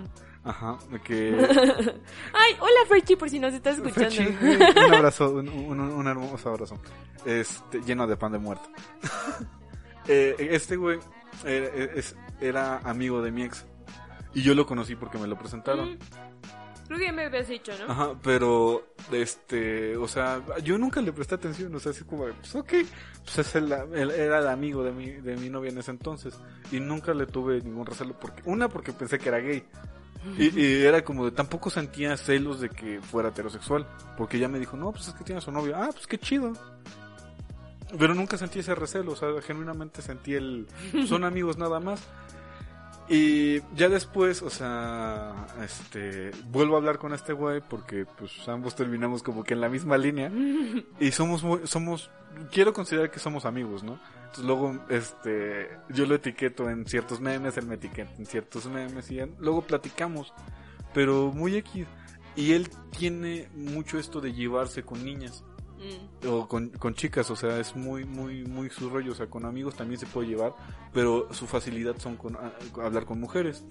[0.45, 1.37] Ajá, que...
[2.33, 4.11] Ay, hola Ferchi, por si nos estás escuchando.
[4.11, 6.81] Ferchi, un abrazo, un, un- un hermoso abrazo.
[7.25, 8.69] Este, lleno de pan de muerto.
[10.09, 10.99] Eh, este güey
[11.45, 13.65] era, es- era amigo de mi ex.
[14.35, 15.93] Y yo lo conocí porque me lo presentaron.
[15.95, 15.99] Mm,
[16.87, 17.91] Creo que ya me habías dicho, ¿no?
[17.93, 22.55] Ajá, pero, este, o sea, yo nunca le presté atención, o sea, así como, pues
[22.55, 22.73] ok,
[23.25, 26.35] pues es el, el- era el amigo de mi, de mi novia en ese entonces,
[26.71, 29.65] y nunca le tuve ningún recelo, porque, una, porque pensé que era gay,
[30.39, 33.87] y, y era como de, tampoco sentía celos de que fuera heterosexual,
[34.19, 36.19] porque ella me dijo, no, pues es que tiene a su novio, ah, pues qué
[36.19, 36.53] chido.
[37.99, 40.67] Pero nunca sentí ese recelo, o sea, genuinamente sentí el,
[41.09, 42.03] son amigos nada más.
[43.15, 48.75] Y ya después, o sea, este, vuelvo a hablar con este güey porque pues ambos
[48.75, 50.33] terminamos como que en la misma línea
[50.99, 52.11] y somos muy, somos,
[52.51, 54.01] quiero considerar que somos amigos, ¿no?
[54.21, 59.11] Entonces luego, este, yo lo etiqueto en ciertos memes, él me etiqueta en ciertos memes
[59.11, 60.33] y luego platicamos,
[60.95, 61.87] pero muy X.
[62.35, 65.45] Y él tiene mucho esto de llevarse con niñas
[65.83, 66.29] Mm.
[66.29, 69.45] o con, con chicas, o sea, es muy, muy, muy su rollo, o sea, con
[69.45, 70.55] amigos también se puede llevar,
[70.93, 72.53] pero su facilidad son con a-
[72.85, 73.65] hablar con mujeres.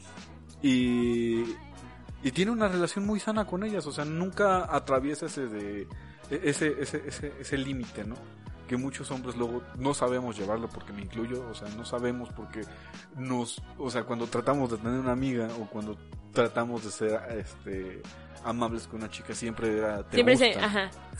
[0.62, 1.44] Y,
[2.24, 5.82] y tiene una relación muy sana con ellas, o sea, nunca atraviesa ese de,
[6.30, 8.16] e- ese, ese, ese, ese límite, ¿no?
[8.72, 12.62] Que muchos hombres luego no sabemos llevarlo porque me incluyo, o sea, no sabemos porque
[13.18, 15.98] nos, o sea, cuando tratamos de tener una amiga o cuando
[16.32, 18.02] tratamos de ser este
[18.46, 20.56] amables con una chica siempre era te Siempre se,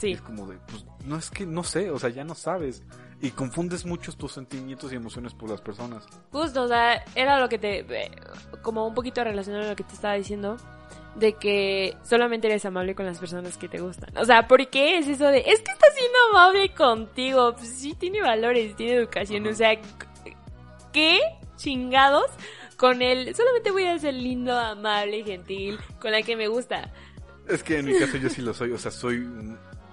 [0.00, 2.82] Y es como de, pues no es que no sé, o sea, ya no sabes
[3.20, 6.06] y confundes muchos tus sentimientos y emociones por las personas.
[6.32, 7.80] Justo, o sea, era lo que te.
[7.80, 8.10] eh,
[8.62, 10.56] como un poquito relacionado a lo que te estaba diciendo.
[11.14, 14.16] De que solamente eres amable con las personas que te gustan.
[14.16, 15.40] O sea, ¿por qué es eso de.
[15.40, 17.54] Es que está siendo amable contigo?
[17.54, 19.46] Pues sí, tiene valores, tiene educación.
[19.46, 19.78] O sea,
[20.92, 21.20] ¿qué
[21.56, 22.26] chingados
[22.76, 23.34] con él?
[23.34, 26.90] Solamente voy a ser lindo, amable, gentil, con la que me gusta.
[27.48, 29.28] Es que en mi caso yo sí lo soy, o sea, soy,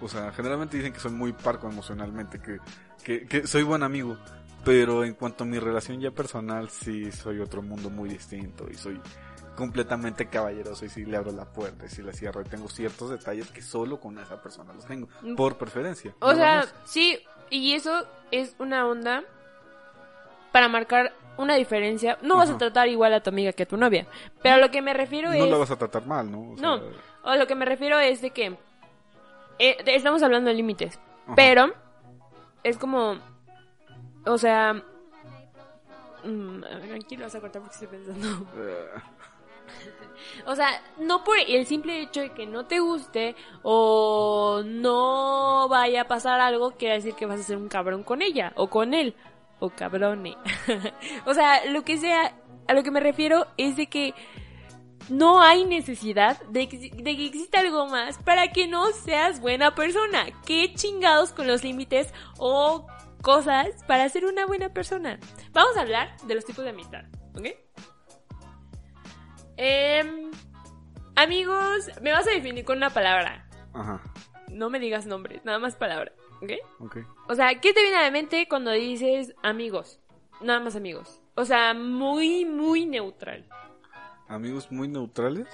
[0.02, 2.60] o sea, generalmente dicen que soy muy parco emocionalmente, que,
[3.04, 4.18] que, que soy buen amigo,
[4.64, 8.76] pero en cuanto a mi relación ya personal, sí soy otro mundo muy distinto y
[8.76, 9.02] soy
[9.60, 13.10] completamente caballeroso y sí le abro la puerta y sí la cierro y tengo ciertos
[13.10, 16.16] detalles que solo con esa persona los tengo, por preferencia.
[16.22, 17.20] O sea, sí,
[17.50, 19.24] y eso es una onda
[20.54, 22.18] para marcar una diferencia.
[22.22, 24.08] No vas a tratar igual a tu amiga que a tu novia,
[24.42, 25.52] pero a lo que me refiero no es...
[25.52, 26.52] la vas a tratar mal, ¿no?
[26.52, 26.82] O sea, No.
[27.24, 28.58] O lo que me refiero es de que
[29.60, 31.36] eh, estamos hablando de límites, ajá.
[31.36, 31.74] pero
[32.64, 33.18] es como,
[34.26, 34.82] o sea,
[36.24, 36.64] mm,
[36.96, 38.48] aquí lo vas a cortar porque estoy pensando.
[40.46, 46.02] O sea, no por el simple hecho de que no te guste o no vaya
[46.02, 48.94] a pasar algo, quiere decir que vas a ser un cabrón con ella o con
[48.94, 49.16] él
[49.60, 50.38] o cabrone.
[51.26, 52.36] o sea, lo que sea,
[52.68, 54.14] a lo que me refiero es de que
[55.10, 59.76] no hay necesidad de que, de que exista algo más para que no seas buena
[59.76, 60.28] persona.
[60.46, 62.88] ¿Qué chingados con los límites o
[63.22, 65.20] cosas para ser una buena persona?
[65.52, 67.06] Vamos a hablar de los tipos de amistad,
[67.36, 67.48] ¿ok?
[69.62, 70.32] Em,
[71.18, 73.46] amigos, me vas a definir con una palabra.
[73.74, 74.02] Ajá,
[74.50, 76.52] No me digas nombres, nada más palabra, ¿ok?
[76.80, 76.98] ok.
[77.28, 80.00] O sea, ¿qué te viene a la mente cuando dices amigos?
[80.42, 81.22] Nada más amigos.
[81.36, 83.46] O sea, muy, muy neutral.
[84.30, 85.48] Amigos muy neutrales.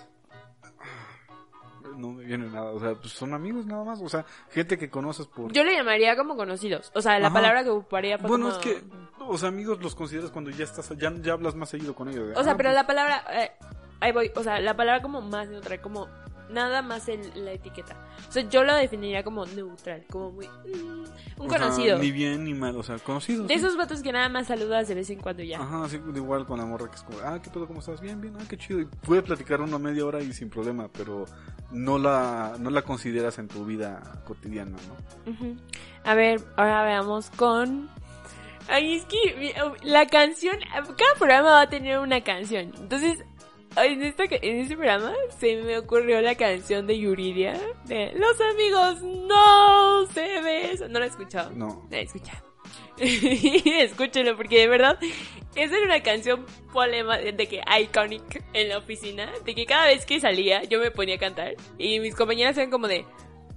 [1.98, 4.90] No me viene nada, o sea, pues son amigos nada más, o sea, gente que
[4.90, 5.52] conoces por...
[5.54, 6.92] Yo le llamaría como conocidos.
[6.94, 7.34] O sea, la Ajá.
[7.36, 8.84] palabra que ocuparía fue Bueno, como- es que,
[9.20, 12.28] o sea, amigos los consideras cuando ya estás, ya, ya hablas más seguido con ellos.
[12.30, 13.24] de, O sea, ah, pero pues, la palabra...
[13.32, 13.52] eh,
[14.00, 14.32] ahí voy.
[14.36, 16.08] O sea, la palabra como más neutral, como
[16.50, 17.96] nada más en la etiqueta.
[18.28, 20.48] O sea, yo lo definiría como neutral, como muy...
[20.48, 21.06] mm,
[21.38, 21.98] un o sea, conocido.
[22.00, 23.48] ni bien ni mal, o sea, conocidos.
[23.48, 23.60] De sí.
[23.60, 25.60] esos vatos que nada más saludas de vez en cuando ya.
[25.60, 27.68] Ajá, así igual con la morra que es como, ah, ¿qué pedo?
[27.68, 28.02] ¿Cómo estás?
[28.02, 28.80] Bien, bien, ah, qué chido.
[28.80, 31.26] Y puedes platicar una media hora y sin problema, pero
[31.72, 35.32] no la, no la consideras en tu vida cotidiana, ¿no?
[35.32, 35.56] Ujú.
[36.04, 37.90] A ver, ahora veamos con...
[38.68, 39.54] Ay, es que
[39.84, 42.72] la canción, cada programa va a tener una canción.
[42.80, 43.24] Entonces,
[43.78, 49.02] en, esta, en este programa se me ocurrió la canción de Yuridia, de Los amigos
[49.02, 50.92] no se besan.
[50.92, 51.52] No la he escuchado.
[51.52, 51.88] No.
[51.90, 52.56] La he escuchado.
[52.98, 54.98] Escúchelo, porque de verdad,
[55.56, 60.06] esa era una canción polema de que iconic en la oficina, de que cada vez
[60.06, 63.06] que salía yo me ponía a cantar y mis compañeras eran como de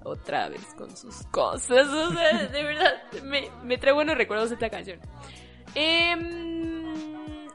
[0.04, 4.70] otra vez con sus cosas, o sea, de verdad, me, me trae buenos recuerdos esta
[4.70, 5.00] canción.
[5.74, 6.77] Em,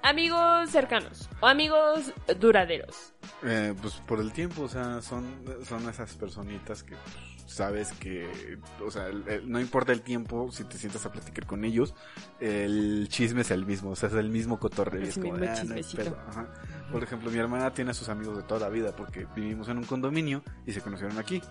[0.03, 3.13] amigos cercanos o amigos duraderos.
[3.43, 5.25] Eh, pues por el tiempo, o sea, son,
[5.67, 10.51] son esas personitas que pues, sabes que, o sea, el- el- no importa el tiempo,
[10.51, 11.93] si te sientas a platicar con ellos,
[12.39, 15.03] el chisme es el mismo, o sea, es el mismo cotorreo.
[15.03, 16.03] Es como, mismo "Ah, no hay chismecito".
[16.03, 16.47] pedo", ajá.
[16.91, 19.77] Por ejemplo, mi hermana tiene a sus amigos de toda la vida porque vivimos en
[19.77, 21.41] un condominio y se conocieron aquí.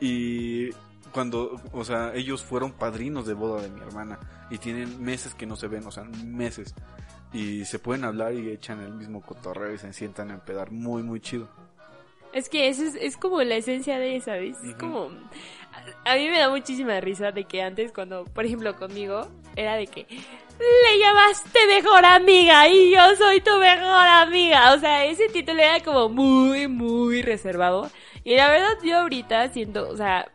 [0.00, 0.70] Y
[1.12, 4.18] cuando, o sea, ellos fueron padrinos de boda de mi hermana
[4.50, 6.74] y tienen meses que no se ven, o sea, meses.
[7.32, 11.02] Y se pueden hablar y echan el mismo cotorreo y se sientan a empedar muy,
[11.02, 11.48] muy chido.
[12.32, 14.56] Es que eso es, es como la esencia de esa, ¿ves?
[14.62, 14.78] Es Ujú.
[14.78, 15.10] como...
[16.04, 19.74] A, a mí me da muchísima risa de que antes cuando, por ejemplo, conmigo, era
[19.76, 24.74] de que le llamaste mejor amiga y yo soy tu mejor amiga.
[24.74, 27.90] O sea, ese título era como muy, muy reservado.
[28.24, 30.30] Y la verdad yo ahorita siento, o sea,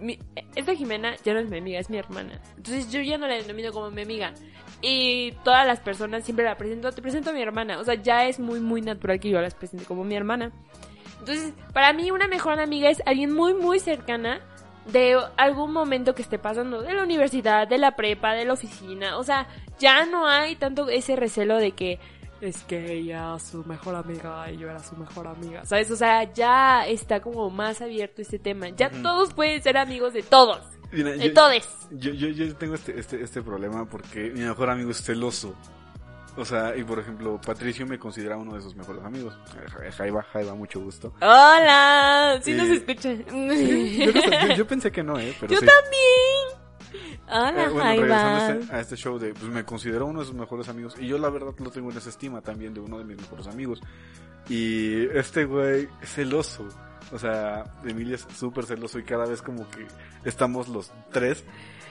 [0.00, 0.18] mi-
[0.56, 2.40] esta Jimena ya no es mi amiga, es mi hermana.
[2.56, 4.32] Entonces yo ya no la denomino como mi amiga.
[4.80, 7.78] Y todas las personas siempre la presento, te presento a mi hermana.
[7.78, 10.52] O sea, ya es muy, muy natural que yo las presente como mi hermana.
[11.18, 14.40] Entonces, para mí una mejor amiga es alguien muy, muy cercana
[14.86, 19.18] de algún momento que esté pasando, de la universidad, de la prepa, de la oficina.
[19.18, 21.98] O sea, ya no hay tanto ese recelo de que
[22.40, 25.64] es que ella es su mejor amiga y yo era su mejor amiga.
[25.64, 25.90] ¿Sabes?
[25.90, 28.68] O sea, ya está como más abierto este tema.
[28.70, 30.77] Ya todos pueden ser amigos de todos.
[30.92, 31.68] Mira, De yo, todes.
[31.90, 35.54] yo, yo, yo tengo este, este, este problema porque mi mejor amigo es celoso.
[36.36, 39.36] O sea, y por ejemplo, Patricio me considera uno de sus mejores amigos.
[39.96, 41.12] Jaiba, Jaiba, mucho gusto.
[41.20, 43.24] Hola, sí nos Eh, escuchan.
[43.28, 45.34] Sí, yo, yo- yo pensé que no, ¿eh?
[45.40, 45.66] Pero Yo sí.
[45.66, 47.18] también.
[47.30, 48.02] Hola, Eh, bueno, Jaiba.
[48.02, 50.94] regresando a este, a este show de, pues me considero uno de sus mejores amigos
[50.98, 53.46] y yo la verdad lo tengo en esa estima también de uno de mis mejores
[53.48, 53.80] amigos.
[54.48, 56.66] Y este güey es celoso.
[57.12, 59.86] O sea, Emilia es súper celoso y cada vez como que
[60.24, 61.42] estamos los tres,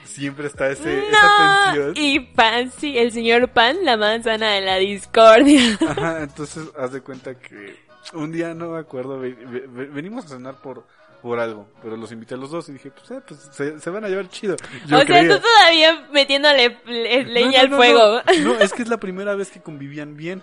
[0.04, 1.92] siempre está ese, esa No, tensión.
[1.96, 5.60] y Pan, sí, el señor Pan, la manzana de la discordia.
[5.88, 7.76] Ajá, entonces haz de cuenta que
[8.14, 10.86] un día no me acuerdo, ve- ve- ve- venimos a cenar por,
[11.20, 13.90] por algo, pero los invité a los dos y dije, pues, eh, pues se, se
[13.90, 14.54] van a llevar chido.
[14.86, 18.22] Yo o sea, tú todavía metiéndole le- leña no, al no, fuego.
[18.24, 20.42] No, No, es que es la primera vez que convivían bien.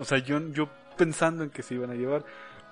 [0.00, 0.68] O sea, yo, yo
[0.98, 2.24] pensando en que se iban a llevar.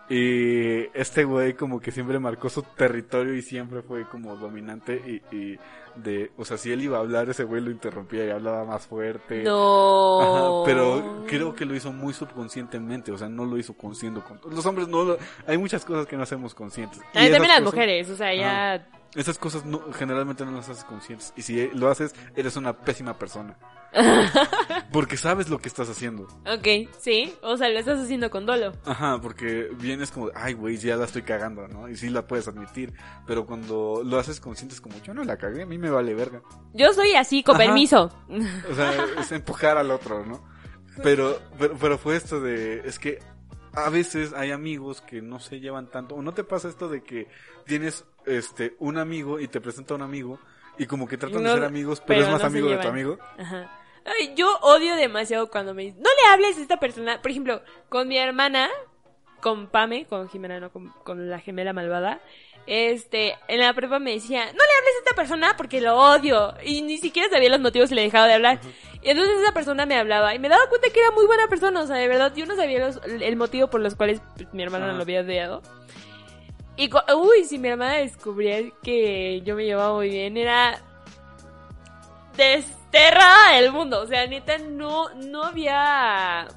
[0.09, 5.37] Y este güey como que siempre marcó su territorio y siempre fue como dominante y,
[5.37, 5.59] y
[5.97, 8.87] de, o sea, si él iba a hablar, ese güey lo interrumpía y hablaba más
[8.87, 9.43] fuerte.
[9.43, 10.21] No.
[10.21, 14.21] Ajá, pero creo que lo hizo muy subconscientemente, o sea, no lo hizo consciente.
[14.21, 14.41] Con...
[14.55, 15.19] Los hombres no lo...
[15.47, 17.01] Hay muchas cosas que no hacemos conscientes.
[17.13, 18.89] También las cosas- mujeres, o sea, ya...
[19.15, 21.33] Esas cosas no, generalmente no las haces conscientes.
[21.37, 23.57] Y si lo haces, eres una pésima persona.
[24.93, 26.25] Porque sabes lo que estás haciendo.
[26.47, 28.73] Ok, sí, o sea, lo estás haciendo con dolo.
[28.85, 31.89] Ajá, porque vienes como, ay, güey, ya la estoy cagando, ¿no?
[31.89, 32.93] Y sí la puedes admitir.
[33.27, 36.13] Pero cuando lo haces consciente es como, yo no la cagué, a mí me vale
[36.15, 36.43] verga.
[36.73, 37.65] Yo soy así, con Ajá.
[37.67, 38.11] permiso.
[38.71, 40.43] O sea, es empujar al otro, ¿no?
[41.03, 43.19] Pero, pero, pero fue esto de, es que
[43.73, 46.15] a veces hay amigos que no se llevan tanto.
[46.15, 47.29] ¿O no te pasa esto de que
[47.67, 50.39] tienes este un amigo y te presenta un amigo
[50.79, 52.79] y como que tratan No, de ser amigos, pero, pero es más no amigo de
[52.79, 53.19] tu amigo?
[53.39, 53.81] Ajá.
[54.05, 57.23] Ay, yo odio demasiado cuando me dicen, no le hables a esta persona.
[57.23, 58.69] Por ejemplo, con mi hermana,
[59.41, 62.21] con Pame, con Jimena, no, con, con la gemela malvada.
[62.67, 66.55] Este, en la prepa me decía, no le hables a esta persona porque lo odio.
[66.65, 68.61] Y ni siquiera sabía los motivos y le dejaba de hablar.
[69.03, 71.83] Y entonces esa persona me hablaba y me daba cuenta que era muy buena persona.
[71.83, 74.63] O sea, de verdad, yo no sabía los- el motivo por los cuales pues, mi
[74.63, 74.95] hermana Ajá.
[74.97, 75.61] lo había odiado.
[76.77, 80.81] Y, uy, si mi hermana descubría que yo me llevaba muy bien, era
[82.37, 84.01] desterrada del mundo.
[84.01, 86.49] O sea, neta, no, no había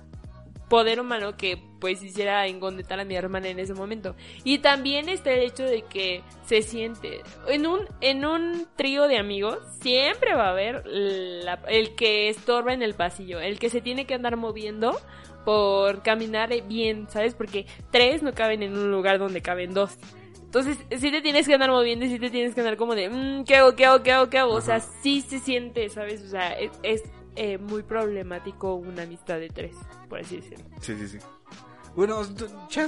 [0.70, 4.16] poder humano que pues hiciera engondetar a mi hermana en ese momento.
[4.44, 9.18] Y también está el hecho de que se siente en un en un trío de
[9.18, 13.82] amigos siempre va a haber la- el que estorba en el pasillo, el que se
[13.82, 15.00] tiene que andar moviendo
[15.46, 17.34] por caminar bien, ¿sabes?
[17.34, 19.98] Porque tres no caben en un lugar donde caben dos.
[20.44, 23.10] Entonces, sí te tienes que andar moviendo y sí te tienes que andar como de,
[23.10, 24.54] mmm, ¿qué hago, qué hago, qué hago, qué hago?
[24.54, 24.88] O sea, Ajá.
[25.04, 26.22] sí se siente, ¿sabes?
[26.24, 27.04] O sea, es, es,
[27.36, 29.76] eh, muy problemático una amistad de tres,
[30.10, 30.66] por así decirlo.
[30.82, 31.18] Sí, sí, sí.
[31.98, 32.22] Bueno,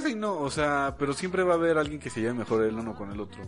[0.08, 2.76] y no, o sea, pero siempre va a haber alguien que se lleve mejor el
[2.76, 3.42] uno con el otro.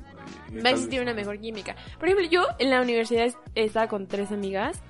[0.50, 1.76] Y- y Va a existir vez- una mejor química.
[2.00, 4.80] Por ejemplo, yo en la universidad es- estaba con tres amigas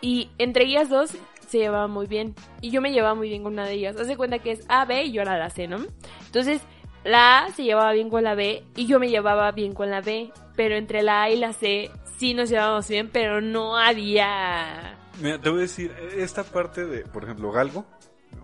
[0.00, 1.10] y entre ellas dos
[1.48, 2.36] se llevaban muy bien.
[2.60, 3.96] Y yo me llevaba muy bien con una de ellas.
[3.96, 5.78] Haz de cuenta que es A, B y yo era la C, ¿no?
[6.26, 6.60] Entonces,
[7.02, 10.02] la A se llevaba bien con la B y yo me llevaba bien con la
[10.02, 10.30] B.
[10.54, 14.98] Pero entre la A y la C sí nos llevábamos bien, pero no había...
[15.20, 17.84] Mira, te voy a decir, esta parte de, por ejemplo, Galgo.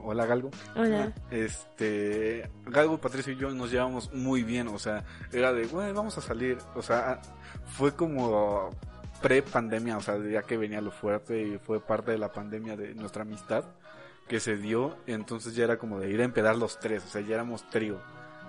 [0.02, 0.50] Hola, Galgo.
[0.74, 1.12] Hola.
[1.30, 6.16] Este, Galgo, Patricio y yo nos llevamos muy bien, o sea, era de, güey, vamos
[6.18, 7.20] a salir, o sea,
[7.66, 8.70] fue como
[9.22, 12.94] pre-pandemia, o sea, ya que venía lo fuerte y fue parte de la pandemia de
[12.94, 13.64] nuestra amistad
[14.28, 17.20] que se dio, entonces ya era como de ir a empedar los tres, o sea,
[17.20, 18.00] ya éramos trío.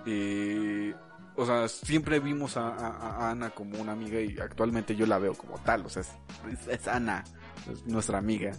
[0.05, 0.91] Y,
[1.35, 5.17] o sea, siempre vimos a, a- a Ana como una amiga y actualmente yo la
[5.19, 6.11] veo como tal, o sea, es,
[6.51, 7.23] es- es Ana,
[7.71, 8.51] es nuestra amiga.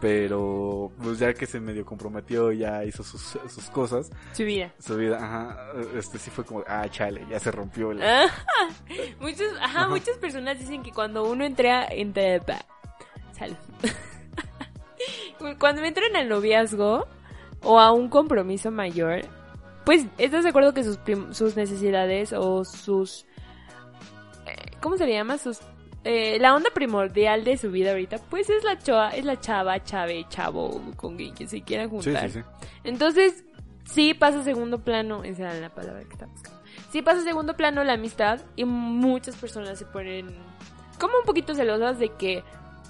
[0.00, 4.72] Pero, pues ya que se medio comprometió, ya hizo sus, sus cosas, Su vida.
[4.78, 5.56] su vida, ajá,
[5.96, 8.02] este sí fue como, ah, chale, ya se rompió el...
[8.02, 8.44] Ajá.
[9.20, 9.88] Muchos, ajá, Ajá.
[9.88, 12.40] muchas personas dicen que cuando uno entra, entra,
[13.32, 13.56] salud.
[15.58, 17.06] cuando entran al noviazgo
[17.62, 19.22] o a un compromiso mayor,
[19.86, 20.98] pues estás de acuerdo que sus,
[21.32, 23.26] sus necesidades o sus,
[24.46, 25.38] eh, ¿cómo se le llama?
[25.38, 25.60] Sus,
[26.04, 29.82] eh, la onda primordial de su vida ahorita, pues es la chava, es la chava,
[29.82, 32.30] chave, chavo, con quien se quieran Sí, juntar.
[32.30, 32.66] sí, sí.
[32.84, 33.44] Entonces,
[33.84, 36.60] sí pasa a segundo plano, esa era la palabra que estaba buscando.
[36.90, 40.28] Sí pasa a segundo plano la amistad y muchas personas se ponen
[41.00, 42.44] como un poquito celosas de que,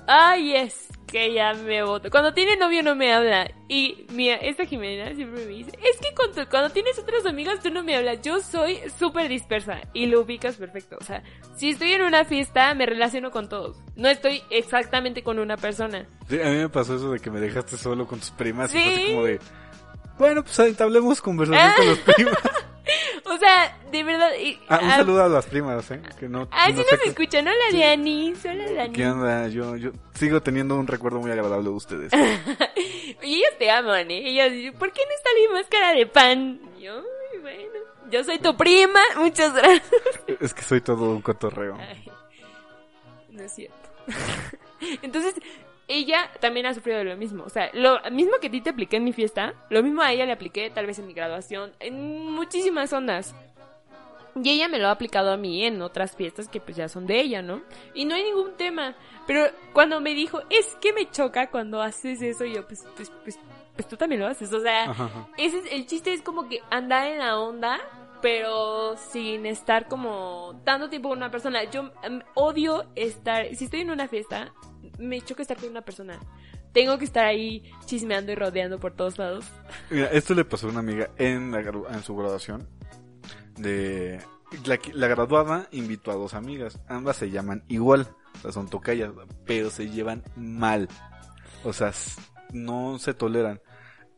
[0.06, 2.10] ay, es que ya me voto.
[2.10, 3.48] Cuando tiene novio no me habla.
[3.68, 7.60] Y mira, esta Jimena siempre me dice, es que con tu- cuando tienes otras amigas
[7.62, 8.20] tú no me hablas.
[8.22, 10.96] Yo soy súper dispersa y lo ubicas perfecto.
[11.00, 11.22] O sea,
[11.56, 13.76] si estoy en una fiesta me relaciono con todos.
[13.96, 16.06] No estoy exactamente con una persona.
[16.28, 18.78] Sí, a mí me pasó eso de que me dejaste solo con tus primas y
[18.80, 19.02] fue Sí.
[19.02, 19.40] así como de,
[20.18, 22.38] bueno, pues entablemos conversación con los primas.
[23.24, 24.30] O sea, de verdad...
[24.38, 26.00] y- Ah, un saludo a las primas, ¿eh?
[26.18, 27.46] Que no, Ah, no sí nos escuchan.
[27.48, 28.34] Hola, Diani.
[28.44, 28.92] Hola, Dani.
[28.92, 29.48] ¿Qué onda?
[29.48, 32.12] Yo, yo sigo teniendo un recuerdo muy agradable de ustedes.
[33.22, 34.28] Y ellos te aman, ¿eh?
[34.28, 36.60] Ellos dicen, ¿por qué no está mi máscara de pan?
[36.78, 36.96] Y yo,
[37.32, 37.78] "Ay, bueno.
[38.10, 39.00] Yo soy tu prima.
[39.16, 39.82] Muchas gracias.
[40.40, 41.76] es que soy todo un cotorreo.
[41.80, 42.04] Ay,
[43.30, 43.88] no es cierto.
[45.02, 45.34] Entonces,
[45.88, 47.44] ella también ha sufrido de lo mismo.
[47.44, 50.12] O sea, lo mismo que a ti te apliqué en mi fiesta, lo mismo a
[50.12, 53.34] ella le apliqué tal vez en mi graduación, en muchísimas ondas.
[54.42, 57.06] Y ella me lo ha aplicado a mí en otras fiestas que pues ya son
[57.06, 57.62] de ella, ¿no?
[57.94, 58.96] Y no hay ningún tema.
[59.28, 63.38] Pero cuando me dijo, es que me choca cuando haces eso, yo pues, pues, pues,
[63.76, 64.52] pues tú también lo haces.
[64.52, 65.28] O sea, Ajá, ajá.
[65.36, 67.78] ese es, el chiste es como que andar en la onda,
[68.20, 71.62] pero sin estar como tanto tiempo con una persona.
[71.70, 74.52] Yo em, odio estar, si estoy en una fiesta,
[74.98, 76.18] me choca estar con una persona.
[76.72, 79.46] Tengo que estar ahí chismeando y rodeando por todos lados.
[79.90, 82.68] Mira, esto le pasó a una amiga en, la en su graduación.
[83.56, 84.20] De
[84.64, 86.80] la, graduada invitó a dos amigas.
[86.88, 88.08] Ambas se llaman igual.
[88.36, 89.12] O sea, son tocayas,
[89.44, 90.88] pero se llevan mal.
[91.62, 91.92] O sea,
[92.52, 93.60] no se toleran.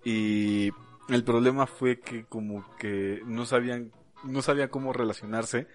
[0.05, 0.71] Y
[1.09, 3.93] el problema fue que como que no sabían,
[4.25, 5.67] no sabían cómo relacionarse.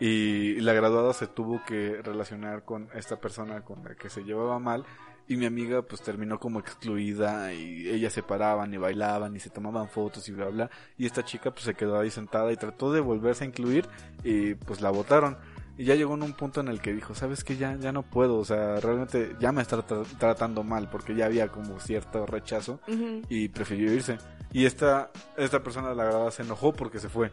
[0.00, 4.58] Y la graduada se tuvo que relacionar con esta persona con la que se llevaba
[4.58, 4.84] mal.
[5.28, 9.50] Y mi amiga pues terminó como excluida y ellas se paraban y bailaban y se
[9.50, 10.70] tomaban fotos y bla bla.
[10.98, 13.86] Y esta chica pues se quedó ahí sentada y trató de volverse a incluir
[14.24, 15.38] y pues la votaron.
[15.78, 18.02] Y ya llegó en un punto en el que dijo, sabes que ya, ya no
[18.02, 22.26] puedo, o sea, realmente ya me está tra- tratando mal porque ya había como cierto
[22.26, 22.80] rechazo
[23.28, 24.18] y prefirió irse.
[24.52, 27.32] Y esta, esta persona la verdad se enojó porque se fue.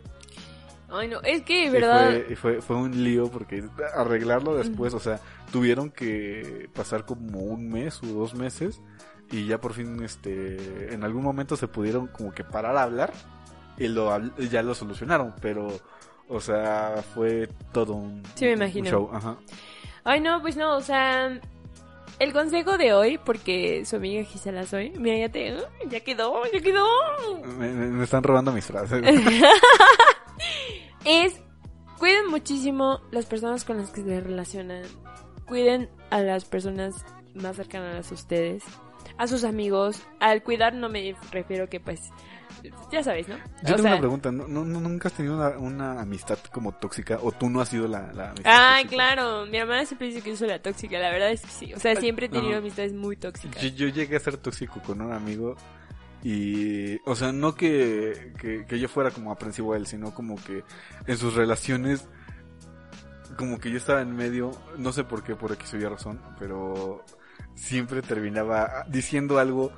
[0.91, 2.09] Ay, no, es que, ¿verdad?
[2.09, 3.63] fue, y fue, fue un lío porque
[3.95, 5.19] arreglarlo después, o sea,
[5.51, 8.81] tuvieron que pasar como un mes o dos meses
[9.31, 13.13] y ya por fin, este, en algún momento se pudieron como que parar a hablar
[13.77, 15.67] y lo, ya lo solucionaron, pero,
[16.27, 18.89] o sea, fue todo un, Sí, me un imagino.
[18.89, 19.37] show, ajá.
[20.03, 21.39] Ay, no, pues no, o sea,
[22.17, 25.55] el consejo de hoy, porque su amiga Gisela soy, mira, ya te,
[25.87, 26.87] ya quedó, ya quedó.
[27.57, 29.01] Me- me están robando mis frases.
[31.05, 31.39] es
[31.97, 34.83] cuiden muchísimo las personas con las que se relacionan.
[35.45, 38.63] Cuiden a las personas más cercanas a ustedes,
[39.17, 40.01] a sus amigos.
[40.19, 42.01] Al cuidar no me refiero que pues
[42.91, 43.37] ya sabéis, ¿no?
[43.37, 46.73] Yo O tengo sea- una pregunta, ¿no, no, nunca has tenido una, una amistad como
[46.73, 48.89] tóxica o tú no has sido la, la amistad tóxica?
[48.89, 51.73] claro, mi hermana siempre dice que yo soy la tóxica, la verdad es que sí.
[51.73, 53.61] O sea, siempre he tenido amistades muy tóxicas.
[53.61, 55.55] Yo, yo llegué a ser tóxico con un amigo
[56.23, 60.35] y, o sea, no que, que, que yo fuera como aprensivo a él, sino como
[60.35, 60.63] que
[61.07, 62.07] en sus relaciones,
[63.37, 67.05] como que yo estaba en medio, no sé por qué, por aquí había razón, pero
[67.55, 69.71] siempre terminaba diciendo algo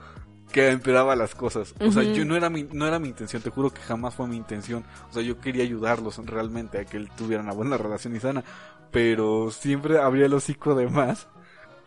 [0.52, 1.74] que empeoraba las cosas.
[1.80, 4.28] O sea, yo no era mi, no era mi intención, te juro que jamás fue
[4.28, 4.84] mi intención.
[5.10, 8.44] O sea, yo quería ayudarlos realmente a que él tuviera una buena relación y sana,
[8.92, 11.28] pero siempre abría el hocico de más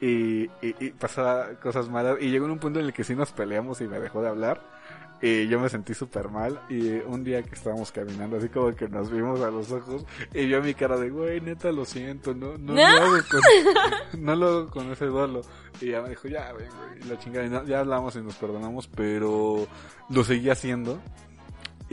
[0.07, 2.17] y, y, y pasaba cosas malas.
[2.21, 4.61] Y llegó un punto en el que sí nos peleamos y me dejó de hablar.
[5.23, 6.61] Y yo me sentí súper mal.
[6.69, 10.05] Y un día que estábamos caminando, así como que nos vimos a los ojos.
[10.35, 12.35] Y yo mi cara de, güey, neta, lo siento.
[12.35, 12.75] No, no, No.
[12.75, 13.41] lo hago con,
[14.25, 15.41] no lo hago con ese duelo.
[15.81, 17.09] Y ya me dijo, ya, güey, güey.
[17.09, 17.47] La chingada.
[17.47, 18.87] Y no- ya hablamos y nos perdonamos.
[18.89, 19.67] Pero
[20.11, 21.01] lo seguí haciendo.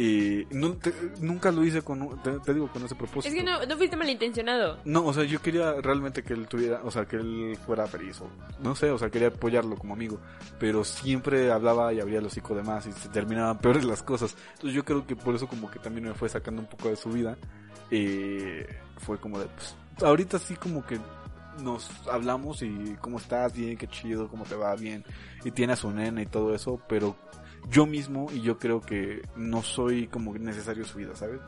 [0.03, 3.27] Y no, te- nunca lo hice con, te, te digo, con ese propósito.
[3.27, 4.79] Es que no, no fuiste malintencionado.
[4.83, 8.19] No, o sea, yo quería realmente que él tuviera, o sea, que él fuera feliz,
[8.21, 8.27] o
[8.63, 10.17] no sé, o sea, quería apoyarlo como amigo,
[10.59, 14.35] pero siempre hablaba y abría el hocico de más y se terminaban peores las cosas.
[14.53, 16.95] Entonces yo creo que por eso como que también me fue sacando un poco de
[16.95, 17.37] su vida
[17.91, 18.39] y
[18.97, 20.97] fue como de, pues, ahorita sí como que
[21.61, 25.03] nos hablamos y cómo estás, bien, qué chido, cómo te va, bien,
[25.43, 27.15] y tiene a su nena y todo eso, pero
[27.69, 31.39] yo mismo y yo creo que no soy como necesario su vida, ¿sabes?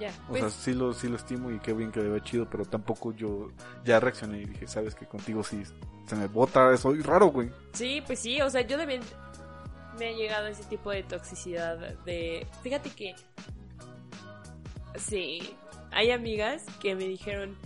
[0.00, 2.20] Ya, O pues, sea, sí lo, sí lo estimo y qué bien que le ve
[2.22, 3.50] chido, pero tampoco yo
[3.84, 5.62] ya reaccioné y dije, sabes que contigo sí
[6.06, 7.50] se me bota, soy raro, güey.
[7.72, 9.00] sí, pues sí, o sea, yo también
[9.98, 12.46] me ha llegado ese tipo de toxicidad de...
[12.62, 13.14] Fíjate que...
[14.94, 15.54] Sí,
[15.90, 17.56] hay amigas que me dijeron,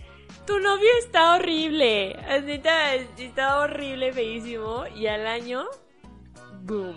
[0.47, 5.65] tu novio está horrible, neta, está horrible, feísimo, y al año,
[6.63, 6.97] boom,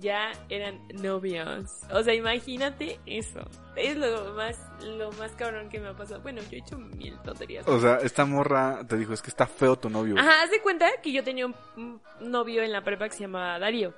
[0.00, 1.80] ya eran novios.
[1.92, 3.40] O sea, imagínate eso.
[3.76, 6.20] Es lo más, lo más cabrón que me ha pasado.
[6.20, 7.66] Bueno, yo he hecho mil tonterías.
[7.68, 10.16] O sea, esta morra te dijo, es que está feo tu novio.
[10.18, 13.58] Ajá, haz de cuenta que yo tenía un, novio en la prepa que se llama
[13.58, 13.92] Darío.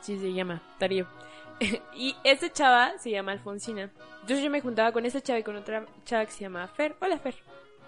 [0.00, 1.06] Sí, se llama Darío.
[1.94, 3.90] y esa chava se llama Alfonsina.
[4.20, 6.96] Entonces yo me juntaba con esa chava y con otra chava que se llama Fer.
[7.00, 7.34] Hola, Fer.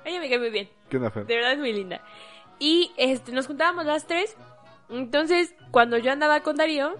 [0.04, 0.68] Ella me cae muy bien.
[0.88, 1.26] ¿Qué onda, Fer?
[1.26, 2.00] De verdad es muy linda.
[2.58, 4.36] Y este, nos juntábamos las tres.
[4.90, 6.96] Entonces, cuando yo andaba con Darío,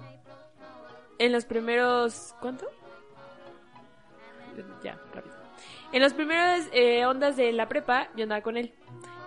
[1.20, 2.34] en los primeros.
[2.40, 2.66] ¿Cuánto?
[4.82, 5.36] Ya, rápido.
[5.92, 8.74] En los primeros eh, ondas de la prepa, yo andaba con él.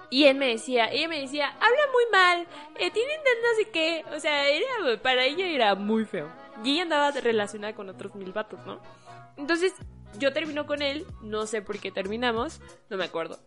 [0.09, 2.47] Y él me decía, ella me decía, habla muy mal,
[2.78, 4.05] eh, tienen no sé qué.
[4.16, 6.30] O sea, era, para ella era muy feo.
[6.64, 8.80] Y ella andaba relacionada con otros mil vatos, ¿no?
[9.38, 9.74] Entonces,
[10.18, 13.39] yo termino con él, no sé por qué terminamos, no me acuerdo.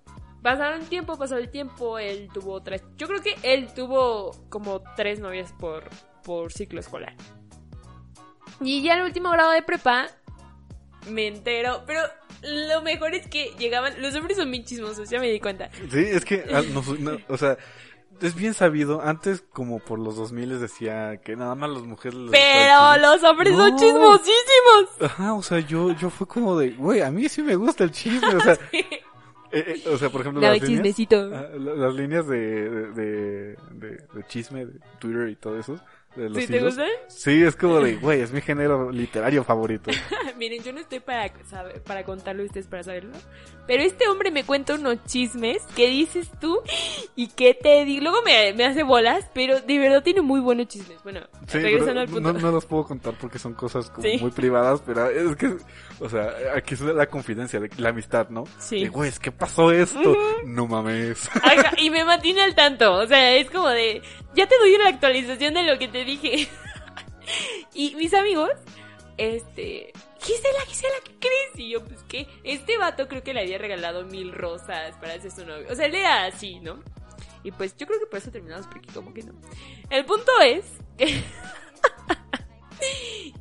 [0.47, 2.81] Pasaron tiempo, pasó el tiempo, él tuvo otras...
[2.97, 5.91] Yo creo que él tuvo como tres novias por,
[6.23, 7.17] por ciclo escolar.
[8.61, 10.07] Y ya el último grado de prepa,
[11.11, 12.01] me entero, pero
[12.45, 15.69] lo mejor es que llegaban, los hombres son bien chismosos, ya me di cuenta.
[15.91, 17.59] Sí, es que, ah, no, no, o sea,
[18.23, 22.17] es bien sabido, antes como por los 2000 les decía que nada más las mujeres...
[22.17, 23.77] les el Pero los hombres son No.
[23.77, 25.03] chismosísimos.
[25.03, 27.91] Ajá, o sea, yo, yo fue como de, güey, a mí sí me gusta el
[27.91, 28.57] chisme, o sea,
[29.59, 30.83] eh, eh, o sea, por ejemplo, las líneas,
[31.35, 32.39] ah, la- las líneas de,
[32.71, 35.79] de, de, de- de chisme de Twitter y todo eso,
[36.17, 36.89] de los ¿Sí te gustan?
[37.09, 39.91] Sí, es como de, güey, es mi género literario favorito.
[40.39, 43.13] Miren, yo no estoy para saber, para contarlo y ustedes para saberlo.
[43.67, 46.61] Pero este hombre me cuenta unos chismes que dices tú
[47.17, 48.03] y que te digo.
[48.03, 51.03] Luego me, me hace bolas, pero de verdad tiene muy buenos chismes.
[51.03, 52.33] Bueno, Sí, regresando al punto.
[52.33, 54.19] no, no los puedo contar porque son cosas como Sí.
[54.21, 55.57] muy privadas, pero es que,
[56.01, 58.45] o sea, aquí es la confidencia, de la amistad, ¿no?
[58.59, 58.85] Sí.
[58.85, 60.17] De, güey, que pasó esto.
[60.45, 61.29] No mames.
[61.35, 62.95] Ajá, y me mantiene al tanto.
[62.95, 64.01] O sea, es como de.
[64.37, 66.47] Ya te doy una actualización de lo que te dije.
[67.75, 68.51] y mis amigos,
[69.17, 69.95] este.
[70.21, 71.59] Gisela, Gisela, ¿qué crees?
[71.59, 72.27] Y yo, pues, ¿qué?
[72.45, 75.67] Este vato creo que le había regalado mil rosas para hacer su novio.
[75.71, 76.83] O sea, él era así, ¿no?
[77.45, 79.33] Y pues yo creo que por eso terminamos, porque como que no.
[79.89, 80.67] El punto es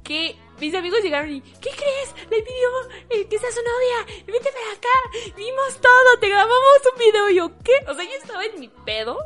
[0.04, 0.38] que.
[0.62, 2.16] mis amigos llegaron y, ¿qué crees?
[2.30, 2.70] Le pidió
[3.10, 4.88] eh, que sea su novia, vete para acá,
[5.36, 7.30] vimos todo, te grabamos un video.
[7.32, 7.74] Y yo, ¿qué?
[7.90, 9.18] O sea, yo estaba en mi pedo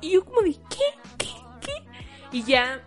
[0.00, 0.98] y yo como de, ¿qué?
[1.18, 1.28] ¿Qué?
[1.60, 1.72] ¿Qué?
[2.32, 2.82] Y ya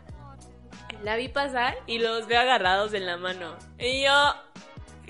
[1.04, 3.56] la vi pasar y los veo agarrados en la mano.
[3.78, 4.34] Y yo,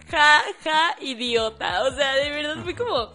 [0.10, 1.84] ja, ja, idiota.
[1.84, 3.14] O sea, de verdad fue como,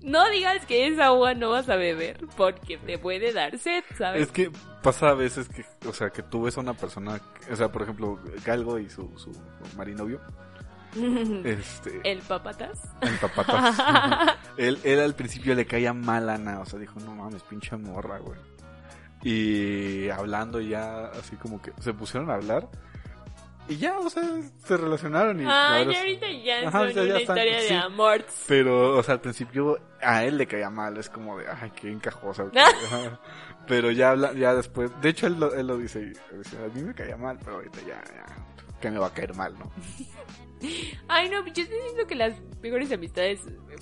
[0.00, 4.22] no digas que esa agua no vas a beber porque te puede dar sed, ¿sabes?
[4.22, 4.50] Es que
[4.82, 7.82] pasa a veces que, o sea, que tú ves a una persona, o sea, por
[7.82, 10.20] ejemplo, Galgo y su, su, su marinovio,
[11.44, 12.80] este, El papatas.
[13.00, 14.36] el papatas.
[14.56, 17.76] él, él al principio le caía mal a Ana, o sea, dijo, no mames, pinche
[17.76, 18.38] morra, güey.
[19.22, 22.68] Y hablando ya, así como que se pusieron a hablar.
[23.70, 24.22] Y ya, o sea,
[24.64, 25.44] se relacionaron y...
[25.44, 27.60] la Ay, verdad y es- ahorita ya Ajá, son o sea, ya una están- historia
[27.60, 27.68] sí.
[27.74, 28.24] de amor.
[28.46, 31.90] Pero, o sea, al principio a él le caía mal, es como de, ay, qué
[31.90, 32.44] encajosa.
[33.66, 36.00] Pero ya habla, ya después, de hecho él lo, él lo dice,
[36.32, 38.24] dice, a mí me caía mal, pero ahorita ya, ya,
[38.80, 39.70] que me va a caer mal, ¿no?
[41.08, 43.40] Ay, no, yo estoy diciendo que las mejores amistades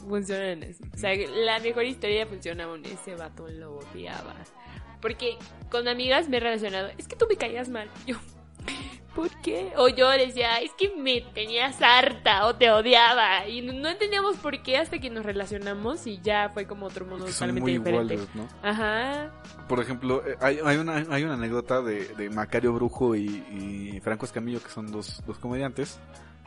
[0.08, 0.84] funcionan eso.
[0.94, 2.84] O sea, la mejor historia funciona aún.
[2.84, 4.34] Ese vato lo odiaba.
[5.00, 5.36] Porque
[5.70, 6.88] con amigas me he relacionado.
[6.98, 7.90] Es que tú me caías mal.
[8.06, 8.16] Yo,
[9.14, 9.72] ¿por qué?
[9.76, 13.46] O yo decía, es que me tenías harta o te odiaba.
[13.48, 17.26] Y no, entendíamos por qué hasta que nos relacionamos y ya fue como otro mundo
[17.26, 18.14] totalmente muy diferente.
[18.14, 18.48] iguales, ¿no?
[18.62, 19.32] Ajá.
[19.68, 24.00] Por ejemplo, eh, hay, hay, una, hay una anécdota de, de Macario Brujo y, y
[24.00, 25.98] Franco Escamillo, que son dos, dos comediantes.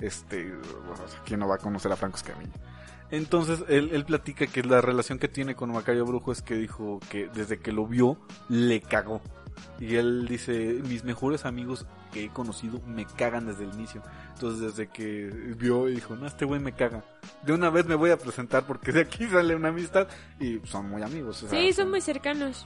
[0.02, 2.52] Este, o sea, ¿quién no va a conocer a Franco Escamillo?
[3.12, 7.00] Entonces, él, él platica que la relación que tiene con Macario Brujo es que dijo
[7.10, 8.18] que desde que lo vio,
[8.50, 9.22] le cagó.
[9.80, 14.02] Y él dice, mis mejores amigos que he conocido me cagan desde el inicio.
[14.34, 15.28] Entonces, desde que
[15.58, 17.04] vio y dijo, no, este güey me caga.
[17.44, 20.08] De una vez me voy a presentar porque de aquí sale una amistad
[20.40, 21.44] y son muy amigos.
[21.44, 22.66] o sea, Sí, son muy cercanos.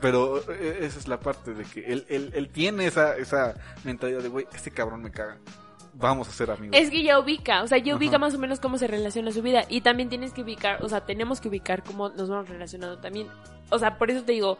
[0.00, 3.54] Pero eh, esa es la parte de que él, él, él tiene esa, esa
[3.84, 5.38] mentalidad de, güey, este cabrón me caga.
[5.94, 6.76] Vamos a ser amigos.
[6.78, 8.18] Es que ya ubica, o sea, ya ubica Ajá.
[8.18, 9.64] más o menos cómo se relaciona su vida.
[9.68, 13.28] Y también tienes que ubicar, o sea, tenemos que ubicar cómo nos vamos relacionando también.
[13.70, 14.58] O sea, por eso te digo,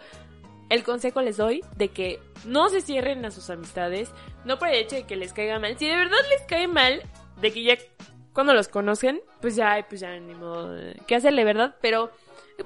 [0.70, 4.10] el consejo les doy de que no se cierren a sus amistades,
[4.44, 5.76] no por el hecho de que les caiga mal.
[5.78, 7.02] Si de verdad les cae mal,
[7.40, 7.76] de que ya
[8.32, 10.76] cuando los conocen, pues ya, pues ya ni modo
[11.06, 11.76] qué hacerle, ¿verdad?
[11.80, 12.10] Pero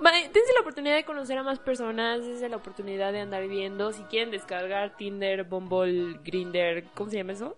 [0.05, 3.93] va, dense la oportunidad de conocer a más personas, dense la oportunidad de andar viendo.
[3.93, 7.57] Si quieren descargar Tinder, Bumble, Grinder, ¿cómo se llama eso?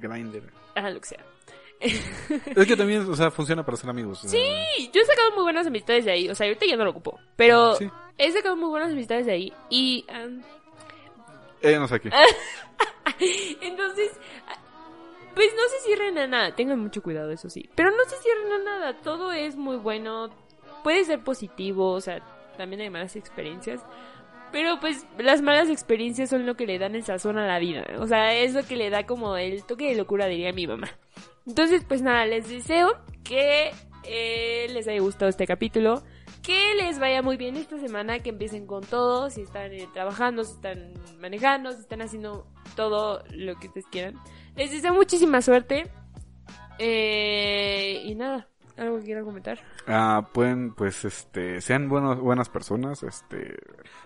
[0.00, 0.52] Grindr.
[0.74, 1.24] Ajá, lo que sea.
[1.80, 4.20] Es que también, o sea, funciona para ser amigos.
[4.20, 6.28] Sí, yo he sacado muy buenas amistades de ahí.
[6.28, 7.18] O sea, ahorita ya no lo ocupo.
[7.36, 7.90] Pero Sí.
[8.16, 9.52] he sacado muy buenas amistades de ahí.
[9.68, 10.42] Y um,
[11.60, 12.10] Ella no sé qué.
[13.60, 14.10] entonces,
[14.48, 14.56] ah,
[15.34, 16.54] pues no se cierren a nada.
[16.54, 17.68] Tengan mucho cuidado, eso sí.
[17.74, 19.00] Pero no se cierren a nada.
[19.02, 20.30] Todo es muy bueno.
[20.82, 21.92] Puede ser positivo.
[21.92, 22.20] O sea,
[22.56, 23.82] también hay malas experiencias.
[24.52, 27.84] Pero pues las malas experiencias son lo que le dan el sazón a la vida.
[27.98, 30.88] O sea, es lo que le da como el toque de locura, diría mi mamá.
[31.46, 33.70] Entonces, pues nada, les deseo que
[34.04, 36.02] eh, les haya gustado este capítulo.
[36.42, 40.44] Que les vaya muy bien esta semana, que empiecen con todo, si están eh, trabajando,
[40.44, 44.14] si están manejando, si están haciendo todo lo que ustedes quieran.
[44.54, 45.90] Les deseo muchísima suerte.
[46.78, 49.58] Eh, y nada, algo que quieran comentar.
[49.86, 53.56] Ah, pueden, pues, este, sean buenos, buenas personas, este,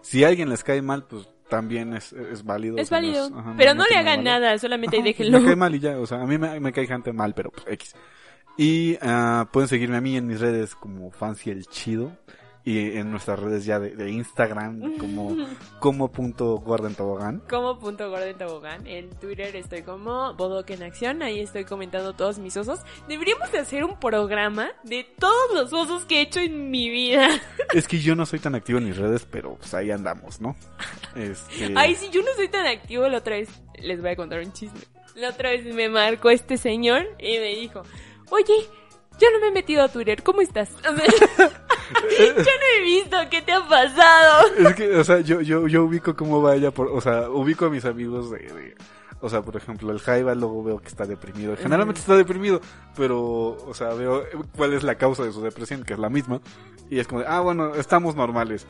[0.00, 2.78] si a alguien les cae mal, pues, también es, es válido.
[2.78, 3.26] Es no válido.
[3.36, 5.40] ajá, pero no, le hagan nada, solamente Ajá, déjenlo.
[5.40, 7.50] Me cae mal y ya, o sea, a mí me, me cae gente mal, pero
[7.50, 7.94] pues X.
[8.56, 12.16] Y ah, pueden seguirme a mí en mis redes como Fancy el Chido.
[12.64, 15.36] Y en nuestras redes ya de, de Instagram como
[15.80, 17.42] como punto Gordon Tobogán.
[17.48, 18.86] Como punto Gordon Tobogán.
[18.86, 21.22] En Twitter estoy como Bodoc en Acción.
[21.22, 22.80] Ahí estoy comentando todos mis osos.
[23.08, 27.28] Deberíamos de hacer un programa de todos los osos que he hecho en mi vida.
[27.74, 30.56] Es que yo no soy tan activo en mis redes, pero pues ahí andamos, ¿no?
[31.14, 31.72] Este...
[31.76, 33.48] Ay, si yo no soy tan activo, la otra vez
[33.80, 34.80] les voy a contar un chisme.
[35.14, 37.82] La otra vez me marcó este señor y me dijo,
[38.30, 38.54] oye,
[39.20, 40.70] yo no me he metido a Twitter, ¿cómo estás?
[42.18, 42.42] Yo no
[42.76, 44.46] he visto, ¿qué te ha pasado?
[44.58, 47.66] Es que, o sea, yo, yo, yo ubico cómo va ella por, o sea, ubico
[47.66, 48.74] a mis amigos de, de-
[49.20, 51.56] o sea, por ejemplo, el Jaiba luego veo que está deprimido.
[51.56, 52.60] Generalmente está deprimido,
[52.96, 53.18] pero,
[53.66, 54.24] o sea, veo
[54.56, 56.40] cuál es la causa de su depresión, que es la misma.
[56.88, 58.66] Y es como de, ah, bueno, estamos normales.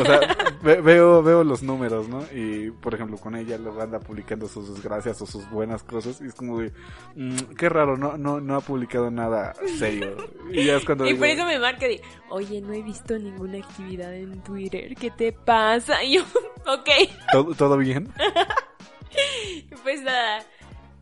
[0.00, 0.18] O sea,
[0.62, 2.22] ve- veo, veo los números, ¿no?
[2.34, 6.20] Y, por ejemplo, con ella luego anda publicando sus desgracias o sus buenas cosas.
[6.20, 6.72] Y es como de,
[7.14, 10.16] mm, qué raro, no, no, no ha publicado nada serio.
[10.50, 13.16] Y ya es cuando Y digo, por eso me marca de, oye, no he visto
[13.16, 16.02] ninguna actividad en Twitter, ¿qué te pasa?
[16.02, 16.22] Y yo,
[16.66, 16.88] ok,
[17.30, 18.08] ¿todo, todo bien?
[19.82, 20.44] pues nada,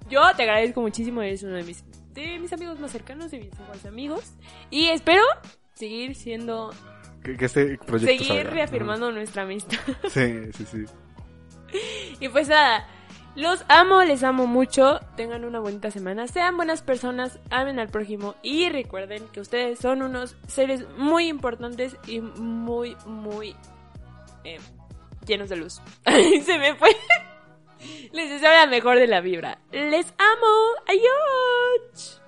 [0.08, 3.58] yo te agradezco muchísimo, eres uno de mis, de mis amigos más cercanos, de mis
[3.58, 4.32] mejores amigos,
[4.70, 5.22] y espero
[5.74, 6.72] seguir siendo,
[7.22, 8.50] Que, que este proyecto seguir salga.
[8.50, 9.78] reafirmando nuestra amistad.
[10.08, 10.84] Sí, sí, sí.
[12.20, 12.86] Y pues nada,
[13.34, 15.00] los amo, les amo mucho.
[15.16, 16.28] Tengan una bonita semana.
[16.28, 18.34] Sean buenas personas, amen al prójimo.
[18.42, 23.56] Y recuerden que ustedes son unos seres muy importantes y muy, muy
[24.44, 24.58] eh,
[25.26, 25.80] llenos de luz.
[26.04, 26.90] Se me fue.
[28.12, 29.58] Les deseo la mejor de la vibra.
[29.72, 30.74] Les amo.
[30.86, 32.21] Adiós.